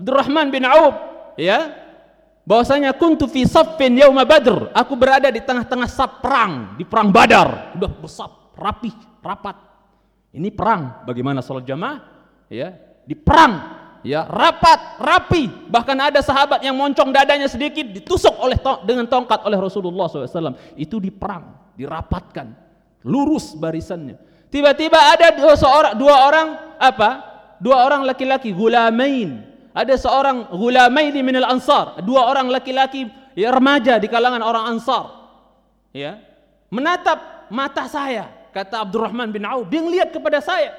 Abdurrahman 0.00 0.48
bin 0.48 0.64
Auf 0.64 0.96
ya 1.36 1.81
bahwasanya 2.42 2.94
kuntu 2.94 3.30
fi 3.30 3.46
saffin 3.46 3.94
yauma 3.98 4.26
badr. 4.26 4.70
Aku 4.74 4.98
berada 4.98 5.30
di 5.30 5.42
tengah-tengah 5.42 5.88
saf 5.88 6.22
perang 6.22 6.74
di 6.78 6.84
perang 6.86 7.10
badar. 7.10 7.74
Udah 7.78 7.90
besar 7.90 8.30
rapi 8.58 8.90
rapat. 9.22 9.56
Ini 10.32 10.48
perang. 10.50 11.04
Bagaimana 11.06 11.44
salat 11.44 11.68
jamaah? 11.68 11.98
Ya 12.50 12.74
di 13.06 13.14
perang. 13.14 13.82
Ya 14.02 14.26
rapat 14.26 14.98
rapi. 14.98 15.70
Bahkan 15.70 15.96
ada 16.10 16.20
sahabat 16.24 16.66
yang 16.66 16.74
moncong 16.74 17.14
dadanya 17.14 17.46
sedikit 17.46 17.86
ditusuk 17.86 18.34
oleh 18.42 18.58
to 18.58 18.82
dengan 18.82 19.06
tongkat 19.06 19.46
oleh 19.46 19.58
Rasulullah 19.62 20.10
SAW 20.10 20.58
itu 20.74 20.98
di 20.98 21.14
perang 21.14 21.74
dirapatkan. 21.78 22.50
Lurus 23.06 23.54
barisannya. 23.54 24.18
Tiba-tiba 24.52 24.98
ada 24.98 25.32
dua, 25.32 25.54
seorang, 25.56 25.94
dua 25.96 26.28
orang 26.28 26.48
apa? 26.76 27.10
Dua 27.62 27.86
orang 27.86 28.02
laki-laki 28.02 28.50
gulamain 28.50 29.51
ada 29.72 29.94
seorang 29.96 30.52
ghulamaini 30.52 31.24
minal 31.24 31.48
ansar, 31.48 32.00
dua 32.04 32.28
orang 32.28 32.52
laki-laki 32.52 33.08
ya, 33.32 33.48
remaja 33.48 33.96
di 33.96 34.08
kalangan 34.08 34.44
orang 34.44 34.76
ansar. 34.76 35.08
Ya. 35.96 36.20
Menatap 36.68 37.48
mata 37.52 37.88
saya, 37.88 38.28
kata 38.52 38.84
Abdurrahman 38.84 39.32
bin 39.32 39.44
Auf, 39.48 39.68
dia 39.72 39.80
lihat 39.80 40.12
kepada 40.12 40.40
saya. 40.44 40.72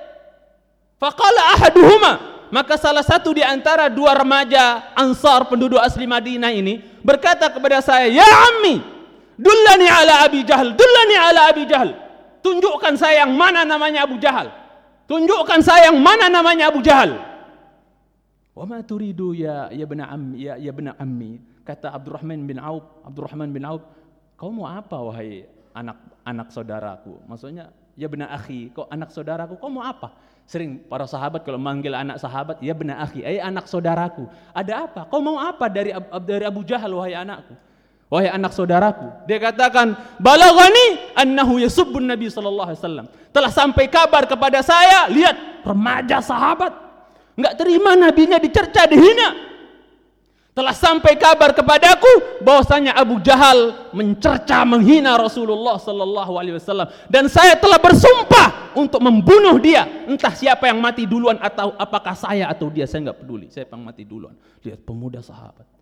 Faqala 1.02 1.58
ahaduhuma, 1.58 2.14
maka 2.54 2.78
salah 2.78 3.02
satu 3.02 3.34
di 3.34 3.42
antara 3.42 3.90
dua 3.90 4.14
remaja 4.14 4.94
ansar 4.94 5.50
penduduk 5.50 5.82
asli 5.82 6.06
Madinah 6.06 6.54
ini 6.54 6.82
berkata 7.02 7.50
kepada 7.50 7.82
saya, 7.82 8.10
"Ya 8.14 8.26
ammi, 8.26 8.78
dullani 9.38 9.90
ala 9.90 10.26
Abi 10.26 10.46
Jahal, 10.46 10.78
dullani 10.78 11.16
ala 11.18 11.42
Abi 11.50 11.66
Jahal." 11.66 11.92
Tunjukkan 12.46 12.94
saya 13.00 13.26
yang 13.26 13.34
mana 13.34 13.66
namanya 13.66 14.06
Abu 14.06 14.20
Jahal. 14.20 14.52
Tunjukkan 15.10 15.64
saya 15.64 15.90
yang 15.90 15.98
mana 15.98 16.28
namanya 16.28 16.70
Abu 16.70 16.84
Jahal. 16.84 17.33
Wa 18.54 18.70
ma 18.70 18.86
turidu 18.86 19.34
ya 19.34 19.74
ya 19.74 19.86
bena 19.90 20.14
ammi 20.14 20.46
ya 20.46 20.54
ya 20.62 20.70
bena 20.70 20.94
ammi? 21.02 21.42
Kata 21.66 21.90
Abdurrahman 21.90 22.46
bin 22.46 22.62
Auf 22.62 22.86
Abdurrahman 23.02 23.50
bin 23.50 23.66
Auf 23.66 23.82
kau 24.38 24.54
mau 24.54 24.70
apa 24.70 24.94
wahai 25.02 25.50
anak 25.74 25.98
anak 26.22 26.54
saudaraku? 26.54 27.18
Maksudnya 27.26 27.74
ya 27.98 28.06
bena 28.06 28.30
akhi 28.30 28.70
kau 28.70 28.86
anak 28.94 29.10
saudaraku 29.10 29.58
kau 29.58 29.74
mau 29.74 29.82
apa? 29.82 30.14
Sering 30.46 30.86
para 30.86 31.10
sahabat 31.10 31.42
kalau 31.42 31.58
manggil 31.58 31.98
anak 31.98 32.22
sahabat 32.22 32.62
ya 32.62 32.78
bena 32.78 33.02
akhi 33.02 33.26
eh 33.26 33.42
anak 33.42 33.66
saudaraku 33.66 34.30
ada 34.54 34.86
apa? 34.86 35.10
Kau 35.10 35.18
mau 35.18 35.42
apa 35.42 35.66
dari 35.66 35.90
dari 36.22 36.46
Abu 36.46 36.62
Jahal 36.62 36.94
wahai 36.94 37.18
anakku? 37.18 37.58
Wahai 38.14 38.30
anak 38.30 38.54
saudaraku. 38.54 39.26
Dia 39.26 39.42
katakan 39.42 39.98
balaghani 40.22 41.18
annahu 41.18 41.58
yasubbun 41.58 42.06
nabi 42.06 42.30
sallallahu 42.30 42.70
alaihi 42.70 42.82
wasallam. 42.86 43.08
Telah 43.34 43.50
sampai 43.50 43.90
kabar 43.90 44.30
kepada 44.30 44.62
saya 44.62 45.10
lihat 45.10 45.66
remaja 45.66 46.22
sahabat 46.22 46.83
Enggak 47.34 47.54
terima 47.58 47.98
nabinya 47.98 48.38
dicerca, 48.38 48.86
dihina. 48.86 49.54
Telah 50.54 50.70
sampai 50.78 51.18
kabar 51.18 51.50
kepadaku 51.50 52.46
bahwasanya 52.46 52.94
Abu 52.94 53.18
Jahal 53.26 53.90
mencerca, 53.90 54.62
menghina 54.62 55.18
Rasulullah 55.18 55.82
sallallahu 55.82 56.38
alaihi 56.38 56.62
wasallam 56.62 56.94
dan 57.10 57.26
saya 57.26 57.58
telah 57.58 57.82
bersumpah 57.82 58.78
untuk 58.78 59.02
membunuh 59.02 59.58
dia. 59.58 60.06
Entah 60.06 60.30
siapa 60.30 60.70
yang 60.70 60.78
mati 60.78 61.10
duluan 61.10 61.42
atau 61.42 61.74
apakah 61.74 62.14
saya 62.14 62.54
atau 62.54 62.70
dia, 62.70 62.86
saya 62.86 63.10
enggak 63.10 63.26
peduli. 63.26 63.50
Siapa 63.50 63.74
yang 63.74 63.82
mati 63.90 64.06
duluan. 64.06 64.38
Lihat 64.62 64.86
pemuda 64.86 65.26
sahabat 65.26 65.73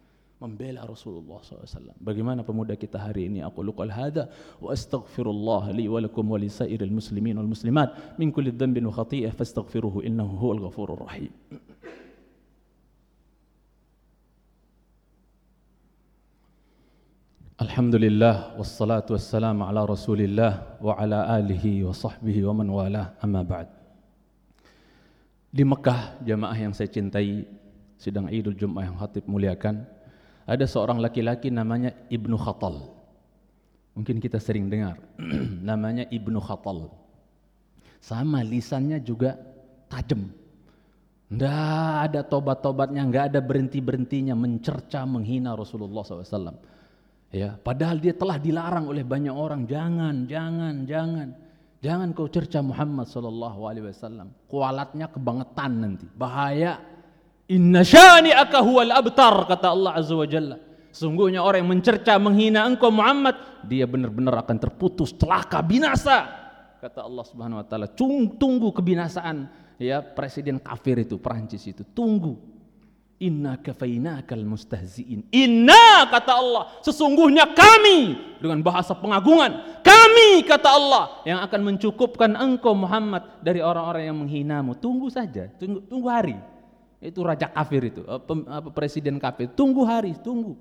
membela 0.41 0.82
Rasulullah 0.89 1.38
SAW. 1.45 1.93
Bagaimana 2.01 2.41
pemuda 2.41 2.73
kita 2.73 2.97
hari 2.97 3.30
ini? 3.30 3.45
Aku 3.45 3.62
luqal 3.62 3.93
hada 3.93 4.25
wa 4.58 4.73
astaghfirullah 4.73 5.69
li 5.77 5.86
wa 5.86 6.01
lakum 6.01 6.25
wa 6.25 6.41
li 6.41 6.49
muslimin 6.89 7.38
wal 7.38 7.51
muslimat 7.54 8.17
min 8.17 8.34
kulli 8.34 8.49
dhanbin 8.49 8.89
wa 8.89 8.93
khati'ah 8.97 9.30
fastaghfiruhu 9.38 10.01
innahu 10.01 10.34
huwal 10.41 10.62
ghafurur 10.65 11.06
rahim. 11.06 11.30
Alhamdulillah 17.62 18.58
wassalatu 18.58 19.13
wassalamu 19.13 19.69
ala 19.69 19.86
Rasulillah 19.86 20.82
wa 20.82 20.97
ala 20.97 21.30
alihi 21.38 21.86
wa 21.86 21.93
sahbihi 21.93 22.41
wa 22.49 22.58
man 22.58 22.67
walah 22.73 23.13
amma 23.21 23.45
ba'd. 23.45 23.69
Di 25.54 25.62
Mekah 25.62 26.25
jamaah 26.25 26.58
yang 26.58 26.73
saya 26.73 26.89
cintai 26.89 27.45
sidang 28.01 28.34
Idul 28.34 28.58
Jumat 28.58 28.89
yang 28.89 28.97
khatib 28.97 29.30
muliakan 29.30 29.86
ada 30.45 30.65
seorang 30.65 30.97
laki-laki 30.99 31.54
namanya 31.54 31.93
Ibnu 32.10 32.36
Khatal. 32.38 32.89
Mungkin 33.97 34.23
kita 34.23 34.39
sering 34.39 34.71
dengar 34.71 34.97
namanya 35.69 36.08
Ibnu 36.08 36.39
Khatal. 36.41 36.89
Sama 38.01 38.41
lisannya 38.41 38.97
juga 39.04 39.38
tajam. 39.91 40.32
Tidak 41.32 42.12
ada 42.12 42.27
tobat-tobatnya, 42.27 43.08
nggak 43.08 43.25
ada 43.32 43.39
berhenti-berhentinya 43.39 44.36
mencerca, 44.36 45.08
menghina 45.08 45.56
Rasulullah 45.56 46.04
SAW. 46.04 46.60
Ya, 47.32 47.56
padahal 47.56 48.04
dia 48.04 48.12
telah 48.12 48.36
dilarang 48.36 48.91
oleh 48.91 49.08
banyak 49.08 49.32
orang, 49.32 49.63
jangan, 49.63 50.27
jangan, 50.27 50.84
jangan. 50.84 51.30
Jangan 51.82 52.13
kau 52.13 52.30
cerca 52.30 52.62
Muhammad 52.62 53.10
sallallahu 53.10 53.65
alaihi 53.65 53.89
wasallam. 53.89 54.30
Kualatnya 54.45 55.10
kebangetan 55.10 55.71
nanti. 55.82 56.06
Bahaya. 56.13 56.77
Inna 57.51 57.83
huwal 58.63 58.95
abtar 58.95 59.43
kata 59.43 59.67
Allah 59.75 59.99
Azza 59.99 60.15
wa 60.15 60.23
Jalla. 60.23 60.55
Sungguhnya 60.91 61.43
orang 61.43 61.63
yang 61.63 61.71
mencerca 61.75 62.15
menghina 62.15 62.63
engkau 62.63 62.91
Muhammad, 62.91 63.63
dia 63.67 63.83
benar-benar 63.83 64.43
akan 64.43 64.55
terputus 64.59 65.11
celaka 65.15 65.59
binasa. 65.59 66.27
Kata 66.79 67.03
Allah 67.03 67.23
Subhanahu 67.27 67.59
wa 67.59 67.65
taala, 67.67 67.87
tunggu 67.91 68.71
kebinasaan 68.71 69.51
ya 69.79 69.99
presiden 69.99 70.63
kafir 70.63 71.03
itu 71.03 71.19
Perancis 71.19 71.63
itu. 71.67 71.83
Tunggu 71.83 72.39
Inna 73.21 73.53
kafainakal 73.61 74.41
mustahziin. 74.41 75.29
Inna 75.29 76.09
kata 76.09 76.33
Allah, 76.33 76.63
sesungguhnya 76.81 77.53
kami 77.53 78.17
dengan 78.41 78.65
bahasa 78.65 78.97
pengagungan, 78.97 79.79
kami 79.85 80.41
kata 80.41 80.65
Allah 80.65 81.21
yang 81.29 81.37
akan 81.45 81.61
mencukupkan 81.69 82.33
engkau 82.33 82.73
Muhammad 82.73 83.21
dari 83.45 83.61
orang-orang 83.61 84.09
yang 84.09 84.17
menghinamu. 84.17 84.73
Tunggu 84.73 85.13
saja, 85.13 85.53
tunggu, 85.61 85.85
tunggu 85.85 86.07
hari. 86.09 86.35
Itu 87.01 87.25
raja 87.25 87.49
kafir 87.49 87.81
itu, 87.89 88.05
eh, 88.05 88.21
presiden 88.71 89.17
kafir. 89.17 89.49
Tunggu 89.57 89.81
hari, 89.81 90.13
tunggu. 90.21 90.53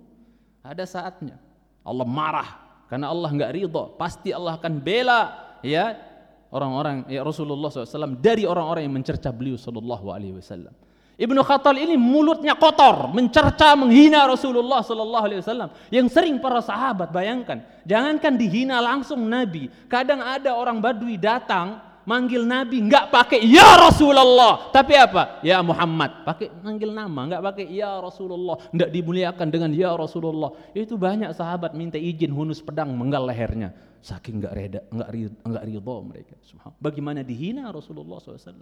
Ada 0.64 0.88
saatnya. 0.88 1.36
Allah 1.84 2.08
marah 2.08 2.48
karena 2.88 3.12
Allah 3.12 3.28
nggak 3.28 3.52
ridho. 3.52 3.94
Pasti 4.00 4.32
Allah 4.32 4.56
akan 4.56 4.80
bela 4.80 5.36
ya 5.60 6.00
orang-orang 6.48 7.04
ya 7.12 7.20
Rasulullah 7.20 7.68
SAW 7.68 8.16
dari 8.16 8.48
orang-orang 8.48 8.88
yang 8.88 8.96
mencerca 8.96 9.28
beliau 9.28 9.60
Sallallahu 9.60 10.08
Alaihi 10.08 10.34
Wasallam. 10.40 10.72
Ibnu 11.20 11.44
Khattal 11.44 11.76
ini 11.76 12.00
mulutnya 12.00 12.56
kotor, 12.56 13.12
mencerca, 13.12 13.76
menghina 13.76 14.24
Rasulullah 14.24 14.80
sallallahu 14.80 15.24
alaihi 15.28 15.44
wasallam. 15.44 15.68
Yang 15.92 16.16
sering 16.16 16.40
para 16.40 16.64
sahabat 16.64 17.12
bayangkan, 17.12 17.60
jangankan 17.84 18.40
dihina 18.40 18.80
langsung 18.80 19.28
Nabi. 19.28 19.68
Kadang 19.84 20.24
ada 20.24 20.56
orang 20.56 20.80
Badui 20.80 21.20
datang 21.20 21.89
manggil 22.10 22.42
Nabi 22.42 22.82
nggak 22.90 23.14
pakai 23.14 23.38
ya 23.46 23.78
Rasulullah, 23.78 24.74
tapi 24.74 24.98
apa? 24.98 25.38
Ya 25.46 25.62
Muhammad. 25.62 26.26
Pakai 26.26 26.50
manggil 26.58 26.90
nama, 26.90 27.30
nggak 27.30 27.42
pakai 27.46 27.66
ya 27.70 28.02
Rasulullah, 28.02 28.58
nggak 28.74 28.90
dimuliakan 28.90 29.46
dengan 29.46 29.70
ya 29.70 29.94
Rasulullah. 29.94 30.50
Itu 30.74 30.98
banyak 30.98 31.30
sahabat 31.30 31.78
minta 31.78 31.94
izin 31.94 32.34
hunus 32.34 32.58
pedang 32.58 32.90
menggal 32.98 33.22
lehernya. 33.30 33.70
Saking 34.02 34.42
nggak 34.42 34.54
reda, 34.58 34.80
nggak 34.90 35.08
nggak 35.46 35.64
ridho 35.70 35.96
mereka. 36.02 36.34
Bagaimana 36.82 37.22
dihina 37.22 37.70
Rasulullah 37.70 38.18
SAW? 38.18 38.58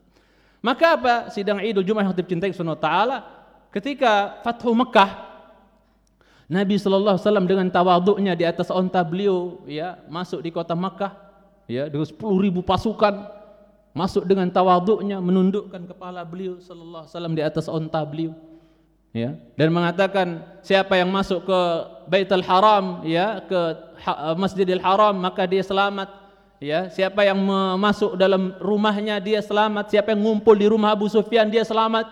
Maka 0.61 0.87
apa? 1.01 1.15
Sidang 1.33 1.63
Idul 1.65 1.87
Jumat 1.87 2.05
yang 2.05 2.29
cintai 2.29 2.53
Subhanahu 2.53 2.77
taala 2.77 3.25
ketika 3.73 4.43
Fathu 4.45 4.75
Mekah 4.75 5.31
Nabi 6.49 6.81
sallallahu 6.81 7.15
alaihi 7.15 7.25
wasallam 7.29 7.47
dengan 7.47 7.69
tawaduknya 7.69 8.33
di 8.33 8.43
atas 8.49 8.73
onta 8.73 9.05
beliau 9.05 9.63
ya 9.69 10.01
masuk 10.09 10.41
di 10.41 10.49
kota 10.49 10.73
Mekah 10.73 11.13
ya 11.69 11.87
dengan 11.87 12.09
10 12.09 12.17
ribu 12.41 12.65
pasukan 12.65 13.38
masuk 13.97 14.25
dengan 14.29 14.49
tawaduknya 14.53 15.19
menundukkan 15.19 15.89
kepala 15.91 16.23
beliau 16.23 16.61
sallallahu 16.61 17.05
alaihi 17.05 17.13
wasallam 17.15 17.35
di 17.35 17.43
atas 17.43 17.67
onta 17.67 18.01
beliau 18.05 18.33
ya 19.11 19.35
dan 19.57 19.69
mengatakan 19.73 20.45
siapa 20.61 20.95
yang 21.01 21.09
masuk 21.09 21.49
ke 21.49 21.61
Baitul 22.07 22.45
Haram 22.45 23.03
ya 23.03 23.43
ke 23.43 23.61
Masjidil 24.37 24.81
Haram 24.81 25.17
maka 25.17 25.49
dia 25.49 25.65
selamat 25.65 26.29
Ya, 26.59 26.91
siapa 26.91 27.23
yang 27.23 27.39
masuk 27.79 28.19
dalam 28.19 28.51
rumahnya 28.59 29.23
dia 29.23 29.39
selamat, 29.39 29.95
siapa 29.95 30.11
yang 30.11 30.27
ngumpul 30.27 30.59
di 30.59 30.67
rumah 30.67 30.91
Abu 30.91 31.07
Sufyan 31.07 31.47
dia 31.47 31.63
selamat. 31.63 32.11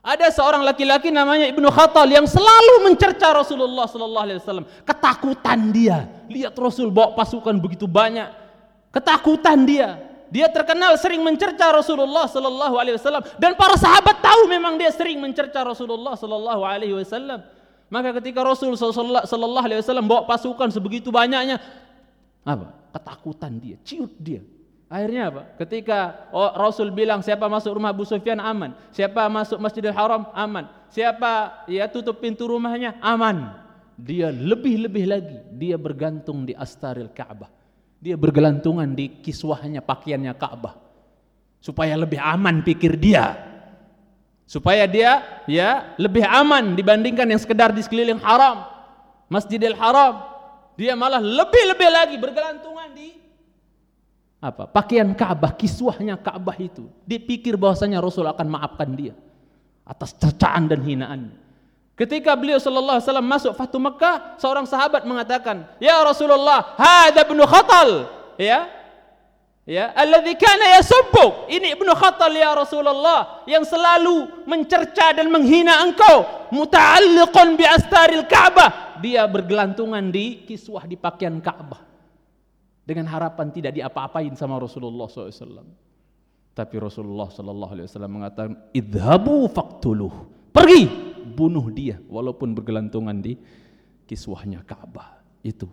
Ada 0.00 0.32
seorang 0.32 0.64
laki-laki 0.64 1.12
namanya 1.12 1.44
Ibnu 1.52 1.68
Khattal 1.68 2.08
yang 2.08 2.24
selalu 2.24 2.88
mencerca 2.88 3.28
Rasulullah 3.28 3.84
sallallahu 3.84 4.24
alaihi 4.24 4.40
wasallam. 4.40 4.64
Ketakutan 4.88 5.68
dia, 5.68 6.08
lihat 6.32 6.56
Rasul 6.56 6.88
bawa 6.88 7.12
pasukan 7.12 7.52
begitu 7.60 7.84
banyak. 7.84 8.32
Ketakutan 8.88 9.68
dia. 9.68 10.07
Dia 10.28 10.52
terkenal 10.52 10.96
sering 11.00 11.24
mencerca 11.24 11.72
Rasulullah 11.72 12.28
sallallahu 12.28 12.76
alaihi 12.76 13.00
wasallam 13.00 13.24
dan 13.40 13.56
para 13.56 13.80
sahabat 13.80 14.20
tahu 14.20 14.44
memang 14.44 14.76
dia 14.76 14.92
sering 14.92 15.16
mencerca 15.16 15.64
Rasulullah 15.64 16.14
sallallahu 16.16 16.62
alaihi 16.64 16.94
wasallam. 16.96 17.40
Maka 17.88 18.12
ketika 18.20 18.44
Rasul 18.44 18.76
sallallahu 18.76 19.64
alaihi 19.64 19.80
wasallam 19.80 20.04
bawa 20.04 20.28
pasukan 20.28 20.68
sebegitu 20.68 21.08
banyaknya, 21.08 21.56
apa? 22.44 22.76
ketakutan 22.92 23.56
dia, 23.56 23.76
ciut 23.80 24.12
dia. 24.20 24.44
Akhirnya 24.88 25.28
apa? 25.28 25.42
Ketika 25.60 26.28
oh, 26.32 26.48
Rasul 26.56 26.88
bilang 26.92 27.20
siapa 27.20 27.44
masuk 27.48 27.76
rumah 27.76 27.92
Abu 27.92 28.08
Sufyan 28.08 28.40
aman, 28.40 28.72
siapa 28.92 29.28
masuk 29.28 29.60
Masjidil 29.60 29.92
Haram 29.92 30.28
aman, 30.32 30.64
siapa 30.88 31.64
ya 31.68 31.88
tutup 31.88 32.20
pintu 32.20 32.48
rumahnya 32.48 32.96
aman. 33.04 33.52
Dia 33.98 34.32
lebih-lebih 34.32 35.04
lagi 35.04 35.38
dia 35.52 35.76
bergantung 35.76 36.48
di 36.48 36.56
astaril 36.56 37.12
Ka'bah. 37.12 37.57
Dia 37.98 38.14
bergelantungan 38.14 38.86
di 38.94 39.18
kiswahnya 39.22 39.82
pakaiannya 39.82 40.32
Ka'bah. 40.38 40.78
Supaya 41.58 41.98
lebih 41.98 42.22
aman 42.22 42.62
pikir 42.62 42.94
dia. 42.94 43.34
Supaya 44.48 44.88
dia 44.88 45.44
ya 45.50 45.92
lebih 45.98 46.24
aman 46.24 46.78
dibandingkan 46.78 47.28
yang 47.28 47.40
sekedar 47.42 47.74
di 47.74 47.82
sekeliling 47.82 48.22
haram. 48.22 48.64
Masjidil 49.28 49.76
Haram 49.76 50.24
dia 50.78 50.96
malah 50.96 51.20
lebih-lebih 51.20 51.90
lagi 51.90 52.16
bergelantungan 52.16 52.88
di 52.96 53.18
apa? 54.38 54.70
Pakaian 54.70 55.10
Ka'bah, 55.12 55.52
kiswahnya 55.58 56.14
Ka'bah 56.14 56.54
itu. 56.56 56.86
Dia 57.02 57.18
pikir 57.18 57.58
bahwasanya 57.58 57.98
Rasul 57.98 58.24
akan 58.30 58.46
maafkan 58.46 58.94
dia 58.94 59.14
atas 59.82 60.14
cercaan 60.14 60.70
dan 60.70 60.80
hinaan. 60.86 61.34
Ketika 61.98 62.38
beliau 62.38 62.62
sallallahu 62.62 63.02
alaihi 63.02 63.10
wasallam 63.10 63.26
masuk 63.26 63.52
Fatu 63.58 63.82
Mekah, 63.82 64.38
seorang 64.38 64.70
sahabat 64.70 65.02
mengatakan, 65.02 65.66
"Ya 65.82 65.98
Rasulullah, 65.98 66.78
hadza 66.78 67.26
ibnu 67.26 67.42
Khatal." 67.42 68.06
Ya, 68.38 68.70
ya 69.66 69.90
alladzi 69.98 70.38
kana 70.38 70.78
yasubbuk. 70.78 71.50
Ini 71.50 71.74
ibnu 71.74 71.90
khattal 71.98 72.30
ya 72.30 72.54
Rasulullah 72.54 73.42
yang 73.50 73.66
selalu 73.66 74.46
mencerca 74.46 75.10
dan 75.10 75.26
menghina 75.26 75.82
engkau 75.82 76.46
muta'alliqun 76.54 77.58
bi 77.58 77.66
astaril 77.66 78.30
Ka'bah. 78.30 78.94
Dia 79.02 79.26
bergelantungan 79.26 80.06
di 80.14 80.46
kiswah 80.46 80.86
di 80.86 80.94
pakaian 80.94 81.42
Ka'bah. 81.42 81.82
Dengan 82.86 83.10
harapan 83.10 83.50
tidak 83.50 83.74
diapa-apain 83.74 84.30
sama 84.38 84.54
Rasulullah 84.62 85.10
SAW 85.10 85.90
tapi 86.58 86.74
Rasulullah 86.82 87.30
SAW 87.30 87.86
mengatakan 88.10 88.58
idhabu 88.74 89.46
faktuluh 89.46 90.10
pergi 90.50 91.07
bunuh 91.28 91.68
dia 91.68 92.00
walaupun 92.08 92.56
bergelantungan 92.56 93.20
di 93.20 93.36
kiswahnya 94.08 94.64
Ka'bah. 94.64 95.20
Itu. 95.44 95.68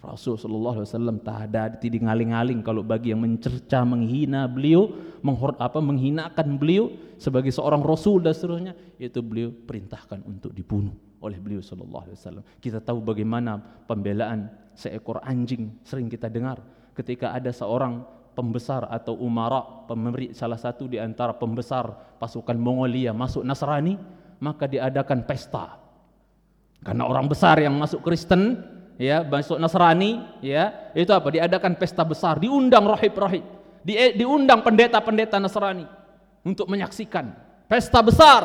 Rasul 0.00 0.40
sallallahu 0.40 0.80
alaihi 0.80 0.88
wasallam 0.88 1.20
tak 1.20 1.52
ada 1.52 1.68
tidak 1.76 2.00
ngaling-ngaling 2.08 2.64
kalau 2.64 2.80
bagi 2.80 3.12
yang 3.12 3.20
mencerca, 3.20 3.84
menghina 3.84 4.48
beliau, 4.48 4.88
menghor, 5.20 5.52
apa 5.60 5.76
menghinakan 5.76 6.56
beliau 6.56 6.88
sebagai 7.20 7.52
seorang 7.52 7.84
rasul 7.84 8.16
dan 8.24 8.32
seterusnya, 8.32 8.72
itu 8.96 9.20
beliau 9.20 9.52
perintahkan 9.52 10.24
untuk 10.24 10.56
dibunuh 10.56 10.96
oleh 11.20 11.36
beliau 11.36 11.60
sallallahu 11.60 12.08
alaihi 12.08 12.16
wasallam. 12.16 12.44
Kita 12.56 12.80
tahu 12.80 13.04
bagaimana 13.04 13.60
pembelaan 13.60 14.48
seekor 14.72 15.20
anjing 15.20 15.68
sering 15.84 16.08
kita 16.08 16.32
dengar. 16.32 16.64
Ketika 16.96 17.36
ada 17.36 17.52
seorang 17.52 18.00
pembesar 18.32 18.88
atau 18.88 19.20
umara, 19.20 19.84
pemberi 19.84 20.32
salah 20.32 20.56
satu 20.56 20.88
di 20.88 20.96
antara 20.96 21.36
pembesar 21.36 22.16
pasukan 22.16 22.56
Mongolia 22.56 23.12
masuk 23.12 23.44
Nasrani, 23.44 24.00
maka 24.40 24.64
diadakan 24.66 25.22
pesta. 25.28 25.78
Karena 26.80 27.04
orang 27.04 27.28
besar 27.28 27.60
yang 27.60 27.76
masuk 27.76 28.00
Kristen 28.00 28.56
ya 28.96 29.20
masuk 29.20 29.60
Nasrani 29.60 30.40
ya 30.40 30.92
itu 30.96 31.12
apa? 31.12 31.28
Diadakan 31.28 31.76
pesta 31.76 32.02
besar 32.02 32.40
diundang 32.40 32.88
rohib-rohib 32.88 33.44
di, 33.84 33.96
diundang 34.16 34.64
pendeta-pendeta 34.64 35.36
Nasrani 35.36 35.84
untuk 36.44 36.66
menyaksikan. 36.68 37.32
Pesta 37.68 38.00
besar. 38.00 38.42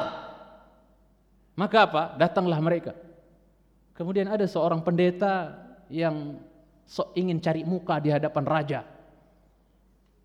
Maka 1.56 1.88
apa? 1.88 2.04
Datanglah 2.20 2.60
mereka. 2.60 2.94
Kemudian 3.96 4.28
ada 4.28 4.44
seorang 4.44 4.84
pendeta 4.84 5.56
yang 5.88 6.36
so, 6.84 7.16
ingin 7.16 7.40
cari 7.40 7.64
muka 7.64 8.04
di 8.04 8.12
hadapan 8.12 8.44
raja. 8.44 8.84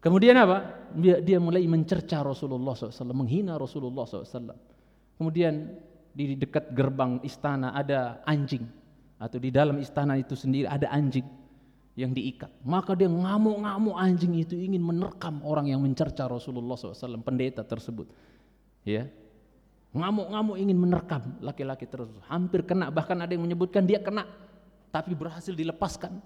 Kemudian 0.02 0.34
apa? 0.34 0.90
Dia 0.98 1.38
mulai 1.38 1.62
mencerca 1.70 2.26
Rasulullah 2.26 2.74
SAW 2.74 3.14
menghina 3.14 3.54
Rasulullah 3.54 4.02
SAW 4.08 4.69
kemudian 5.20 5.76
di 6.16 6.32
dekat 6.32 6.72
gerbang 6.72 7.20
istana 7.20 7.76
ada 7.76 8.24
anjing 8.24 8.64
atau 9.20 9.36
di 9.36 9.52
dalam 9.52 9.76
istana 9.76 10.16
itu 10.16 10.32
sendiri 10.32 10.64
ada 10.64 10.88
anjing 10.88 11.28
yang 11.92 12.16
diikat. 12.16 12.48
Maka 12.64 12.96
dia 12.96 13.12
ngamuk-ngamuk 13.12 13.92
anjing 14.00 14.32
itu 14.40 14.56
ingin 14.56 14.80
menerkam 14.80 15.44
orang 15.44 15.68
yang 15.68 15.84
mencerca 15.84 16.24
Rasulullah 16.24 16.80
SAW, 16.80 17.20
pendeta 17.20 17.60
tersebut. 17.60 18.08
Ya, 18.80 19.12
ngamuk-ngamuk 19.92 20.56
ingin 20.56 20.78
menerkam 20.80 21.36
laki-laki 21.44 21.84
tersebut. 21.84 22.24
Hampir 22.32 22.64
kena, 22.64 22.88
bahkan 22.88 23.20
ada 23.20 23.36
yang 23.36 23.44
menyebutkan 23.44 23.84
dia 23.84 24.00
kena, 24.00 24.24
tapi 24.88 25.12
berhasil 25.12 25.52
dilepaskan. 25.52 26.16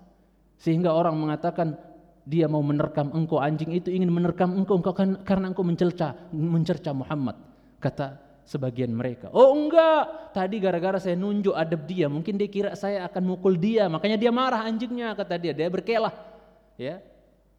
Sehingga 0.54 0.94
orang 0.94 1.18
mengatakan 1.18 1.74
dia 2.22 2.46
mau 2.46 2.62
menerkam 2.62 3.10
engkau 3.10 3.42
anjing 3.42 3.74
itu 3.74 3.90
ingin 3.90 4.08
menerkam 4.08 4.54
engkau, 4.54 4.78
engkau 4.78 4.94
kan, 4.94 5.18
karena 5.26 5.50
engkau 5.50 5.66
mencerca 5.66 6.14
mencerca 6.30 6.94
Muhammad. 6.94 7.36
Kata 7.82 8.23
sebagian 8.44 8.92
mereka. 8.92 9.32
Oh 9.32 9.56
enggak, 9.56 10.32
tadi 10.36 10.60
gara-gara 10.60 11.00
saya 11.00 11.16
nunjuk 11.16 11.56
adab 11.56 11.88
dia, 11.88 12.06
mungkin 12.06 12.36
dia 12.36 12.48
kira 12.48 12.70
saya 12.76 13.08
akan 13.08 13.22
mukul 13.34 13.56
dia, 13.56 13.88
makanya 13.88 14.20
dia 14.20 14.30
marah 14.32 14.64
anjingnya 14.68 15.16
kata 15.16 15.34
dia, 15.40 15.52
dia 15.56 15.68
berkelah. 15.72 16.12
Ya. 16.76 17.00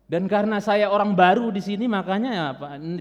Dan 0.06 0.30
karena 0.30 0.62
saya 0.62 0.94
orang 0.94 1.18
baru 1.18 1.50
di 1.50 1.58
sini 1.66 1.90
makanya 1.90 2.30
ya, 2.30 2.46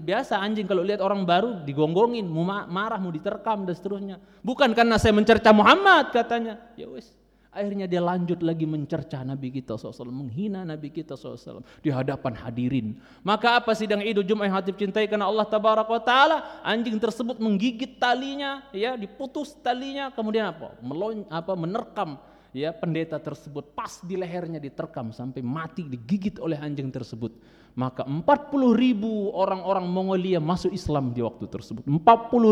biasa 0.01 0.41
anjing 0.41 0.65
kalau 0.65 0.81
lihat 0.81 1.05
orang 1.05 1.21
baru 1.21 1.61
digonggongin, 1.61 2.25
mau 2.25 2.41
marah, 2.49 2.97
mau 2.97 3.13
diterkam 3.13 3.61
dan 3.61 3.77
seterusnya. 3.77 4.17
Bukan 4.41 4.73
karena 4.73 4.97
saya 4.97 5.13
mencerca 5.13 5.53
Muhammad 5.53 6.09
katanya. 6.09 6.57
Ya 6.73 6.89
wes, 6.89 7.13
Akhirnya 7.55 7.87
dia 7.87 8.03
lanjut 8.03 8.43
lagi 8.43 8.67
mencerca 8.67 9.23
Nabi 9.23 9.47
kita 9.47 9.79
SAW, 9.79 10.11
menghina 10.11 10.67
Nabi 10.67 10.91
kita 10.91 11.15
SAW 11.15 11.63
di 11.79 11.87
hadapan 11.87 12.35
hadirin. 12.35 12.99
Maka 13.23 13.63
apa 13.63 13.71
sidang 13.71 14.03
Idul 14.03 14.27
Jumat 14.27 14.51
yang 14.51 14.59
hatib 14.59 14.75
cintai 14.75 15.07
karena 15.07 15.23
Allah 15.23 15.47
Tabaraka 15.47 15.87
wa 15.87 16.03
Taala, 16.03 16.37
anjing 16.67 16.99
tersebut 16.99 17.39
menggigit 17.39 17.95
talinya, 17.95 18.67
ya, 18.75 18.99
diputus 18.99 19.55
talinya, 19.63 20.11
kemudian 20.11 20.51
apa? 20.51 20.75
Melon, 20.83 21.23
apa 21.31 21.55
menerkam 21.55 22.19
ya 22.55 22.71
pendeta 22.71 23.19
tersebut 23.19 23.75
pas 23.75 23.99
di 23.99 24.15
lehernya 24.15 24.63
diterkam 24.63 25.11
sampai 25.11 25.43
mati 25.43 25.83
digigit 25.83 26.39
oleh 26.39 26.55
anjing 26.55 26.87
tersebut 26.87 27.35
maka 27.75 28.07
40 28.07 28.23
ribu 28.71 29.35
orang-orang 29.35 29.83
Mongolia 29.83 30.39
masuk 30.39 30.71
Islam 30.71 31.11
di 31.11 31.19
waktu 31.19 31.43
tersebut. 31.51 31.83
40 31.83 31.99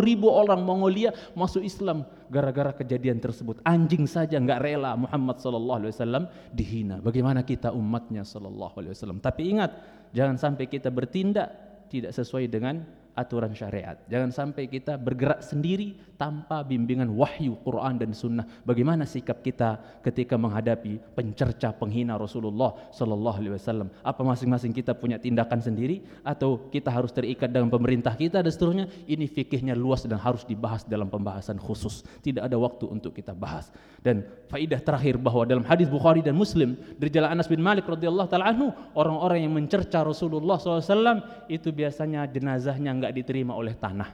ribu 0.04 0.28
orang 0.28 0.60
Mongolia 0.60 1.16
masuk 1.32 1.64
Islam 1.64 2.04
gara-gara 2.28 2.76
kejadian 2.76 3.24
tersebut. 3.24 3.64
Anjing 3.64 4.04
saja 4.04 4.36
nggak 4.36 4.60
rela 4.60 5.00
Muhammad 5.00 5.40
sallallahu 5.40 5.80
alaihi 5.88 5.96
wasallam 5.96 6.24
dihina. 6.52 7.00
Bagaimana 7.00 7.48
kita 7.48 7.72
umatnya 7.72 8.28
sallallahu 8.28 8.76
alaihi 8.84 8.92
wasallam? 8.92 9.24
Tapi 9.24 9.42
ingat 9.48 9.72
jangan 10.12 10.36
sampai 10.36 10.68
kita 10.68 10.92
bertindak 10.92 11.56
tidak 11.88 12.12
sesuai 12.12 12.52
dengan 12.52 12.84
aturan 13.14 13.54
syariat. 13.54 13.98
Jangan 14.10 14.34
sampai 14.34 14.66
kita 14.66 14.98
bergerak 14.98 15.46
sendiri 15.46 15.94
tanpa 16.18 16.66
bimbingan 16.66 17.14
wahyu 17.14 17.58
Quran 17.62 18.02
dan 18.02 18.12
Sunnah. 18.14 18.46
Bagaimana 18.66 19.06
sikap 19.06 19.46
kita 19.46 20.02
ketika 20.02 20.34
menghadapi 20.34 20.98
pencerca 21.14 21.70
penghina 21.74 22.18
Rasulullah 22.18 22.74
Sallallahu 22.90 23.38
Alaihi 23.38 23.54
Wasallam? 23.54 23.88
Apa 24.02 24.22
masing-masing 24.26 24.74
kita 24.74 24.98
punya 24.98 25.22
tindakan 25.22 25.62
sendiri 25.62 26.02
atau 26.26 26.70
kita 26.74 26.90
harus 26.90 27.14
terikat 27.14 27.54
dengan 27.54 27.70
pemerintah 27.70 28.18
kita 28.18 28.42
dan 28.42 28.50
seterusnya? 28.50 28.86
Ini 29.06 29.30
fikihnya 29.30 29.78
luas 29.78 30.08
dan 30.10 30.18
harus 30.18 30.42
dibahas 30.48 30.82
dalam 30.88 31.12
pembahasan 31.12 31.62
khusus. 31.62 32.02
Tidak 32.26 32.42
ada 32.42 32.58
waktu 32.58 32.90
untuk 32.90 33.14
kita 33.14 33.38
bahas. 33.38 33.70
Dan 34.02 34.26
faidah 34.50 34.82
terakhir 34.82 35.22
bahwa 35.22 35.46
dalam 35.46 35.62
hadis 35.68 35.86
Bukhari 35.86 36.26
dan 36.26 36.34
Muslim 36.34 36.74
dari 36.98 37.14
jalan 37.14 37.38
Anas 37.38 37.46
bin 37.46 37.62
Malik 37.62 37.86
radhiyallahu 37.86 38.30
taala 38.32 38.50
anhu 38.50 38.74
orang-orang 38.98 39.46
yang 39.46 39.54
mencerca 39.54 40.02
Rasulullah 40.02 40.58
SAW 40.58 41.20
itu 41.52 41.70
biasanya 41.70 42.26
jenazahnya 42.32 43.03
nggak 43.04 43.14
diterima 43.20 43.52
oleh 43.60 43.76
tanah. 43.76 44.10